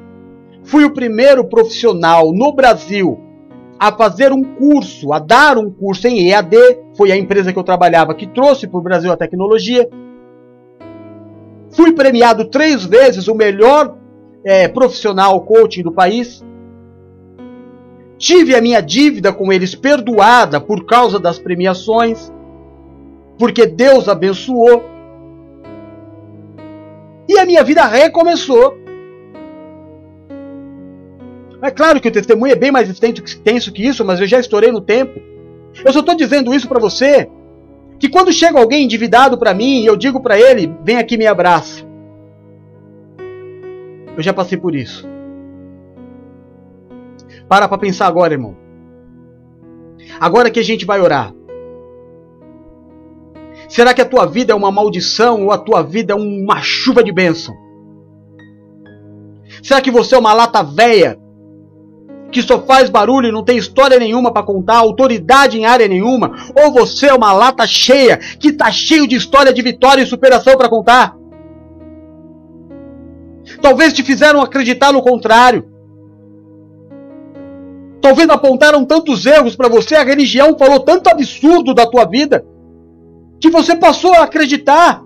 [0.63, 3.19] Fui o primeiro profissional no Brasil
[3.79, 6.55] a fazer um curso, a dar um curso em EAD.
[6.95, 9.89] Foi a empresa que eu trabalhava que trouxe para o Brasil a tecnologia.
[11.71, 13.97] Fui premiado três vezes o melhor
[14.45, 16.45] é, profissional coaching do país.
[18.19, 22.31] Tive a minha dívida com eles perdoada por causa das premiações,
[23.39, 24.85] porque Deus abençoou
[27.29, 28.77] e a minha vida recomeçou.
[31.63, 34.73] É claro que o testemunho é bem mais extenso que isso, mas eu já estourei
[34.73, 35.21] no tempo.
[35.85, 37.31] Eu só estou dizendo isso para você,
[38.01, 41.27] que quando chega alguém endividado para mim e eu digo para ele, vem aqui me
[41.27, 41.85] abraça.
[44.17, 45.07] Eu já passei por isso.
[47.47, 48.57] Para para pensar agora, irmão.
[50.19, 51.35] Agora que a gente vai orar.
[53.69, 57.05] Será que a tua vida é uma maldição ou a tua vida é uma chuva
[57.05, 57.55] de bênção?
[59.63, 61.20] Será que você é uma lata véia
[62.31, 66.33] que só faz barulho e não tem história nenhuma para contar, autoridade em área nenhuma?
[66.55, 70.57] Ou você é uma lata cheia que está cheio de história de vitória e superação
[70.57, 71.17] para contar?
[73.61, 75.69] Talvez te fizeram acreditar no contrário.
[78.01, 82.45] Talvez apontaram tantos erros para você, a religião falou tanto absurdo da tua vida
[83.41, 85.03] que você passou a acreditar.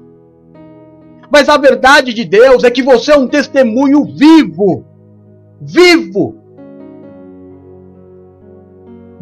[1.31, 4.85] Mas a verdade de Deus é que você é um testemunho vivo.
[5.61, 6.44] Vivo.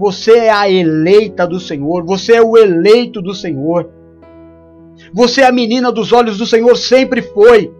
[0.03, 2.05] Você é a eleita do Senhor.
[2.05, 3.89] Você é o eleito do Senhor.
[5.15, 7.73] Você é a menina dos olhos do Senhor, sempre foi.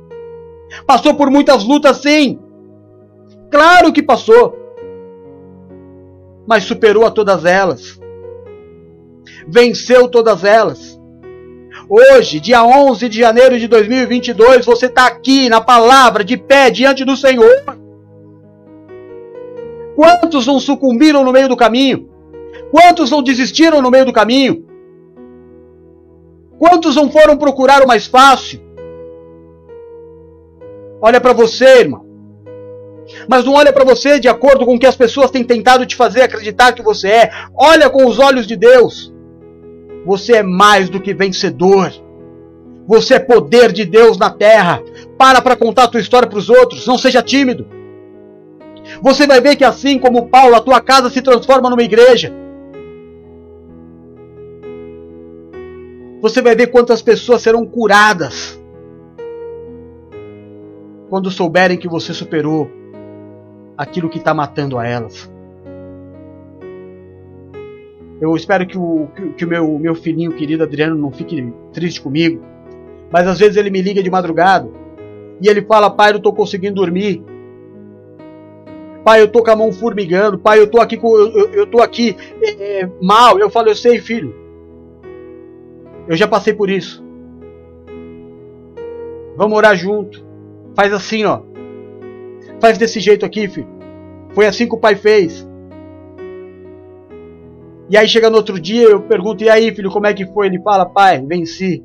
[0.87, 2.39] Passou por muitas lutas, sim.
[3.51, 4.57] Claro que passou.
[6.47, 8.01] mas superou a todas elas.
[9.49, 10.97] Venceu todas elas.
[11.89, 17.05] Hoje, dia 11 de janeiro de 2022, você está aqui na palavra, de pé, diante
[17.05, 17.65] do Senhor.
[19.97, 22.12] Quantos não sucumbiram no meio do caminho?
[22.73, 24.65] Quantos não desistiram no meio do caminho?
[26.59, 28.63] Quantos não foram procurar o mais fácil?
[31.03, 32.07] Olha para você, irmão.
[33.29, 35.95] Mas não olha para você de acordo com o que as pessoas têm tentado te
[35.95, 37.31] fazer acreditar que você é.
[37.55, 39.13] Olha com os olhos de Deus.
[40.07, 41.93] Você é mais do que vencedor.
[42.89, 44.83] Você é poder de Deus na terra.
[45.19, 46.87] Para para contar a tua história para os outros.
[46.87, 47.67] Não seja tímido.
[49.03, 52.33] Você vai ver que assim como Paulo, a tua casa se transforma numa igreja.
[56.23, 58.57] Você vai ver quantas pessoas serão curadas
[61.11, 62.71] quando souberem que você superou
[63.77, 65.29] aquilo que está matando a elas.
[68.21, 72.41] Eu espero que o, que o meu, meu filhinho querido Adriano não fique triste comigo,
[73.11, 74.71] mas às vezes ele me liga de madrugada
[75.41, 77.21] e ele fala: Pai, eu não estou conseguindo dormir.
[79.05, 80.39] Pai, eu tô com a mão formigando.
[80.39, 83.41] Pai, eu tô aqui com, eu, eu, eu tô aqui é, mal.
[83.41, 84.42] Eu falo, eu sei, filho.
[86.09, 87.03] Eu já passei por isso.
[89.37, 90.25] Vamos orar junto.
[90.75, 91.43] Faz assim, ó.
[92.61, 93.69] Faz desse jeito aqui, filho.
[94.35, 95.47] Foi assim que o pai fez.
[97.91, 100.47] E aí chega no outro dia, eu pergunto: "E aí, filho, como é que foi?"
[100.47, 101.85] Ele fala: "Pai, venci."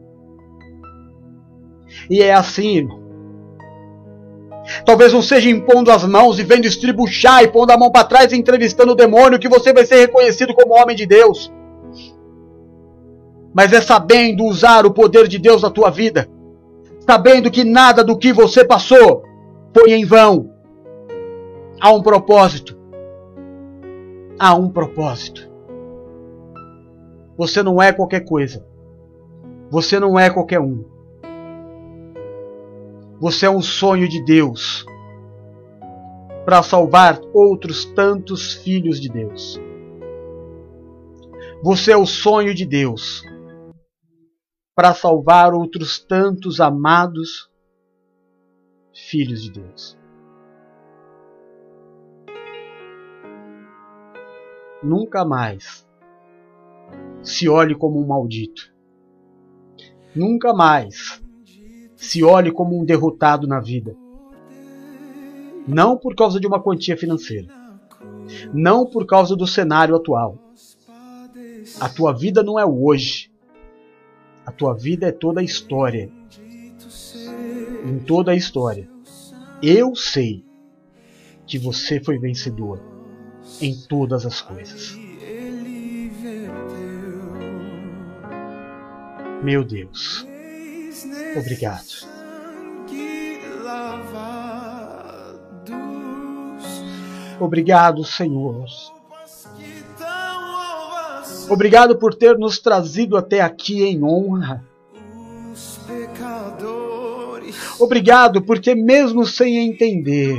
[2.09, 3.07] E é assim, irmão.
[4.85, 8.31] Talvez não seja impondo as mãos e vendo estribuchar e pondo a mão para trás
[8.31, 11.51] e entrevistando o demônio que você vai ser reconhecido como homem de Deus.
[13.57, 16.29] Mas é sabendo usar o poder de Deus na tua vida.
[16.99, 19.23] Sabendo que nada do que você passou
[19.75, 20.53] foi em vão.
[21.81, 22.77] Há um propósito.
[24.37, 25.49] Há um propósito.
[27.35, 28.63] Você não é qualquer coisa.
[29.71, 30.85] Você não é qualquer um.
[33.19, 34.85] Você é um sonho de Deus
[36.45, 39.59] para salvar outros tantos filhos de Deus.
[41.63, 43.23] Você é o sonho de Deus
[44.77, 47.49] para salvar outros tantos amados
[48.93, 49.97] filhos de Deus.
[54.83, 55.83] Nunca mais
[57.23, 58.71] se olhe como um maldito.
[60.15, 61.23] Nunca mais
[61.95, 63.97] se olhe como um derrotado na vida.
[65.67, 67.51] Não por causa de uma quantia financeira.
[68.53, 70.37] Não por causa do cenário atual.
[71.81, 73.35] A tua vida não é hoje.
[74.47, 76.09] A tua vida é toda a história.
[77.85, 78.89] Em toda a história.
[79.61, 80.45] Eu sei
[81.45, 82.81] que você foi vencedor
[83.59, 84.97] em todas as coisas.
[89.43, 90.25] Meu Deus.
[91.35, 92.07] Obrigado.
[97.37, 98.65] Obrigado, Senhor.
[101.49, 104.63] Obrigado por ter nos trazido até aqui em honra.
[107.79, 110.35] Obrigado porque, mesmo sem entender,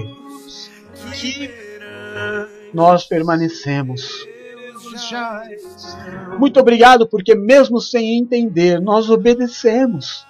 [2.74, 4.26] nós permanecemos.
[6.38, 10.26] Muito obrigado porque, mesmo sem entender, nós obedecemos.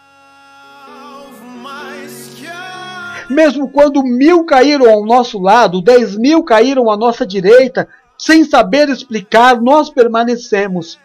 [3.31, 7.87] Mesmo quando mil caíram ao nosso lado, dez mil caíram à nossa direita,
[8.19, 10.99] sem saber explicar, nós permanecemos.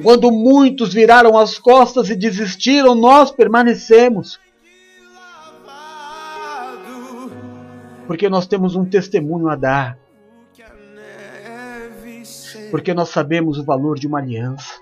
[0.00, 4.38] Quando muitos viraram as costas e desistiram, nós permanecemos.
[8.06, 9.98] Porque nós temos um testemunho a dar.
[12.70, 14.72] Porque nós sabemos o valor de uma aliança.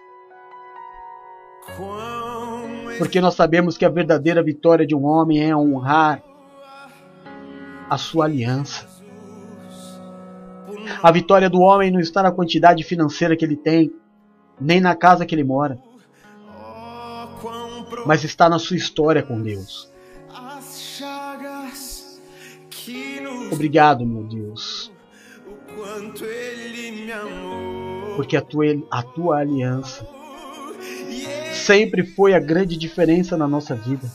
[2.99, 6.23] Porque nós sabemos que a verdadeira vitória de um homem é honrar
[7.89, 8.92] a sua aliança.
[11.01, 13.93] A vitória do homem não está na quantidade financeira que ele tem,
[14.61, 15.79] nem na casa que ele mora,
[18.07, 19.91] mas está na sua história com Deus.
[23.53, 24.91] Obrigado, meu Deus,
[28.17, 30.07] porque a tua, a tua aliança
[31.53, 34.11] sempre foi a grande diferença na nossa vida.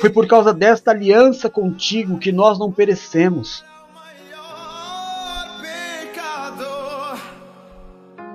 [0.00, 3.64] Foi por causa desta aliança contigo que nós não perecemos.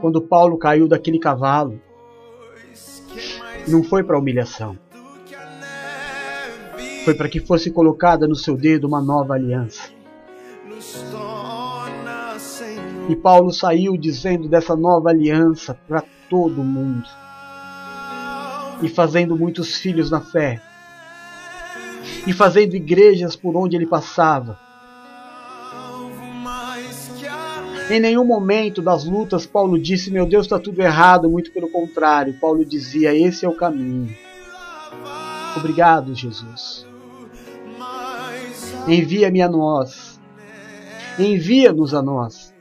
[0.01, 1.79] Quando Paulo caiu daquele cavalo,
[3.67, 4.75] não foi para humilhação.
[7.05, 9.91] Foi para que fosse colocada no seu dedo uma nova aliança.
[13.07, 17.07] E Paulo saiu dizendo dessa nova aliança para todo mundo
[18.81, 20.59] e fazendo muitos filhos na fé
[22.25, 24.57] e fazendo igrejas por onde ele passava.
[27.89, 31.29] Em nenhum momento das lutas Paulo disse: Meu Deus, está tudo errado.
[31.29, 34.15] Muito pelo contrário, Paulo dizia: Esse é o caminho.
[35.57, 36.87] Obrigado, Jesus.
[38.87, 40.19] Envia-me a nós.
[41.19, 42.53] Envia-nos a nós.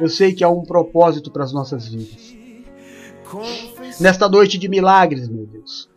[0.00, 2.34] Eu sei que há um propósito para as nossas vidas.
[4.00, 5.88] Nesta noite de milagres, meu Deus.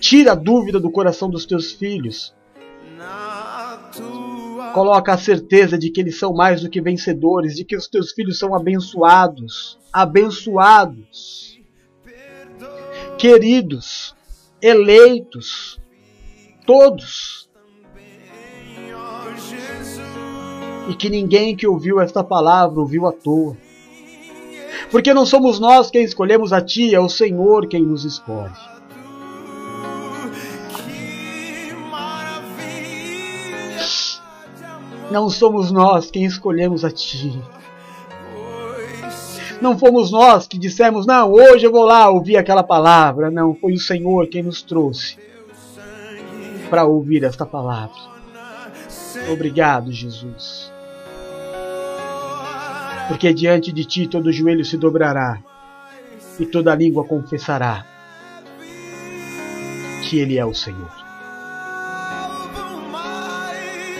[0.00, 2.34] Tira a dúvida do coração dos teus filhos.
[4.72, 8.12] Coloca a certeza de que eles são mais do que vencedores, de que os teus
[8.12, 9.78] filhos são abençoados.
[9.92, 11.60] Abençoados.
[13.18, 14.14] Queridos,
[14.60, 15.78] eleitos,
[16.66, 17.50] todos.
[20.88, 23.56] E que ninguém que ouviu esta palavra ouviu à toa.
[24.90, 28.71] Porque não somos nós quem escolhemos a Ti, é o Senhor quem nos escolhe.
[35.12, 37.38] Não somos nós quem escolhemos a Ti.
[39.60, 43.30] Não fomos nós que dissemos, não, hoje eu vou lá ouvir aquela palavra.
[43.30, 45.18] Não, foi o Senhor quem nos trouxe
[46.70, 47.94] para ouvir esta palavra.
[49.30, 50.72] Obrigado, Jesus.
[53.06, 55.38] Porque diante de ti todo joelho se dobrará
[56.40, 57.84] e toda língua confessará
[60.08, 61.01] que Ele é o Senhor.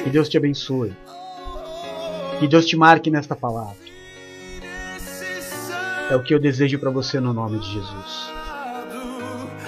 [0.03, 0.93] Que Deus te abençoe.
[2.41, 3.77] Que Deus te marque nesta palavra.
[6.11, 8.33] É o que eu desejo para você no nome de Jesus.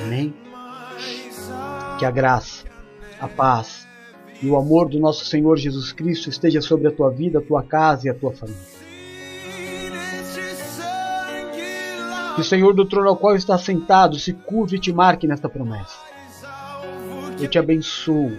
[0.04, 0.34] Amém?
[1.98, 2.64] Que a graça,
[3.20, 3.86] a paz
[4.42, 7.62] e o amor do nosso Senhor Jesus Cristo esteja sobre a tua vida, a tua
[7.62, 8.60] casa e a tua família.
[12.34, 15.48] Que o Senhor do trono ao qual está sentado se curve e te marque nesta
[15.48, 15.96] promessa.
[17.40, 18.36] Eu te abençoo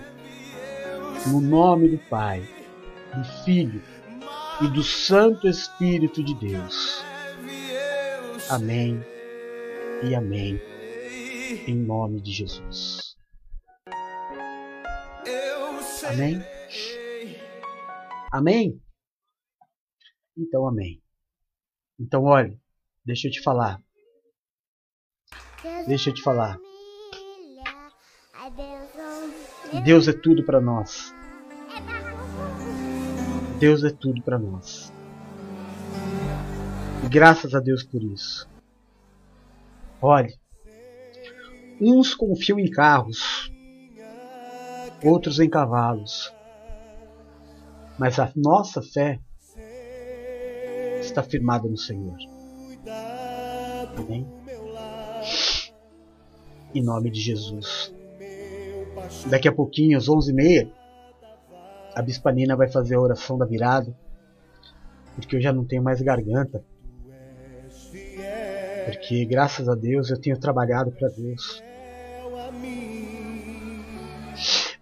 [1.27, 2.41] no nome do Pai,
[3.15, 3.81] do Filho
[4.61, 7.03] e do Santo Espírito de Deus.
[8.49, 9.03] Amém
[10.03, 10.61] e amém.
[11.67, 13.15] Em nome de Jesus.
[16.07, 16.43] Amém?
[18.31, 18.81] Amém?
[20.37, 21.01] Então, amém.
[21.99, 22.55] Então, olha,
[23.03, 23.81] deixa eu te falar.
[25.87, 26.59] Deixa eu te falar.
[29.83, 31.14] Deus é tudo para nós.
[33.59, 34.91] Deus é tudo para nós.
[37.03, 38.49] E graças a Deus por isso.
[40.01, 40.33] Olhe,
[41.79, 43.51] uns confiam em carros,
[45.03, 46.33] outros em cavalos,
[47.97, 49.19] mas a nossa fé
[50.99, 52.17] está firmada no Senhor.
[53.97, 54.27] Amém?
[56.73, 57.93] Em nome de Jesus.
[59.29, 60.69] Daqui a pouquinho, às 11h30,
[61.95, 63.95] a Bispanina vai fazer a oração da virada,
[65.15, 66.61] porque eu já não tenho mais garganta.
[68.85, 71.63] Porque graças a Deus eu tenho trabalhado para Deus.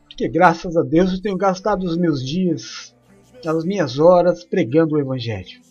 [0.06, 2.96] Porque graças a Deus eu tenho gastado os meus dias,
[3.46, 5.62] as minhas horas pregando o Evangelho.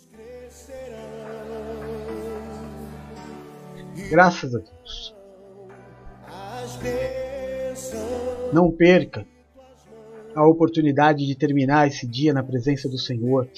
[4.09, 5.17] Graças a Deus.
[8.53, 9.27] Não perca
[10.35, 13.49] a oportunidade de terminar esse dia na presença do Senhor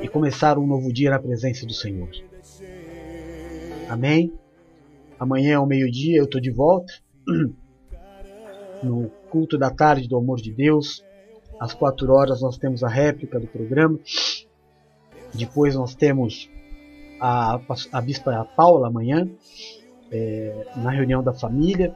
[0.00, 2.08] e começar um novo dia na presença do Senhor.
[3.88, 4.32] Amém?
[5.18, 6.92] Amanhã ao meio-dia eu estou de volta
[8.82, 11.04] no culto da tarde do amor de Deus.
[11.60, 13.98] Às quatro horas nós temos a réplica do programa.
[15.34, 16.50] Depois nós temos
[17.20, 17.60] a,
[17.92, 19.28] a Bispa Paula amanhã,
[20.10, 21.94] é, na reunião da família.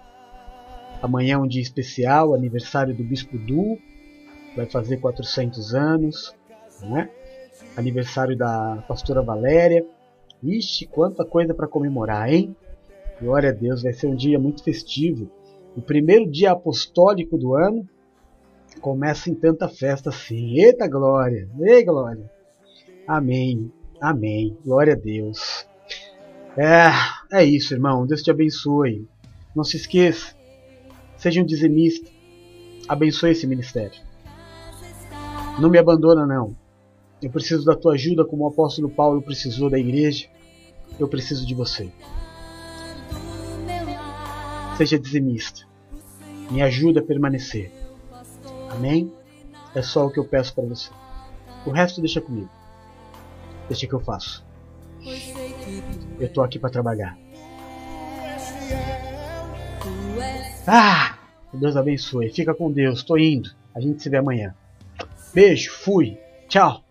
[1.05, 3.77] Amanhã é um dia especial, aniversário do Bispo Du,
[4.57, 6.35] vai fazer 400 anos,
[6.81, 7.11] né?
[7.77, 9.85] Aniversário da Pastora Valéria.
[10.43, 12.57] Ixi, quanta coisa para comemorar, hein?
[13.21, 15.31] Glória a Deus, vai ser um dia muito festivo.
[15.77, 17.87] O primeiro dia apostólico do ano
[18.81, 20.59] começa em tanta festa assim.
[20.59, 21.47] Eita glória!
[21.61, 22.31] Ei glória!
[23.07, 23.71] Amém,
[24.01, 25.69] amém, glória a Deus.
[26.57, 26.89] É,
[27.31, 28.07] é isso, irmão.
[28.07, 29.07] Deus te abençoe.
[29.55, 30.35] Não se esqueça,
[31.25, 32.11] Seja um dizimista.
[32.87, 33.99] Abençoe esse ministério.
[35.59, 36.55] Não me abandona, não.
[37.23, 40.29] Eu preciso da tua ajuda, como o apóstolo Paulo precisou da igreja.
[41.01, 41.91] Eu preciso de você.
[44.77, 45.67] Seja dizimista.
[46.51, 47.73] Me ajuda a permanecer.
[48.69, 49.11] Amém?
[49.75, 50.91] É só o que eu peço para você.
[51.65, 52.51] O resto deixa comigo.
[53.67, 54.45] Deixa que eu faço.
[56.21, 57.17] Eu tô aqui para trabalhar.
[60.67, 61.14] Ah!
[61.55, 62.31] Deus abençoe.
[62.31, 63.03] Fica com Deus.
[63.03, 63.51] Tô indo.
[63.75, 64.55] A gente se vê amanhã.
[65.33, 65.71] Beijo.
[65.73, 66.19] Fui.
[66.49, 66.85] Tchau.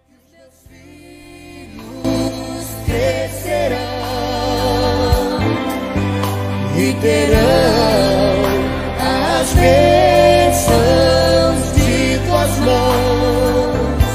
[6.76, 8.44] e terão
[9.00, 10.82] as bênçãos
[11.76, 14.12] de tuas mãos.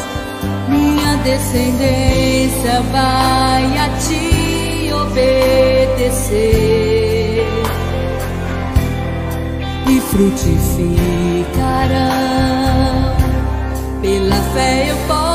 [0.68, 6.77] Minha descendência vai a ti obedecer
[10.10, 10.88] frutificarão.
[14.00, 15.27] Pela fé eu posso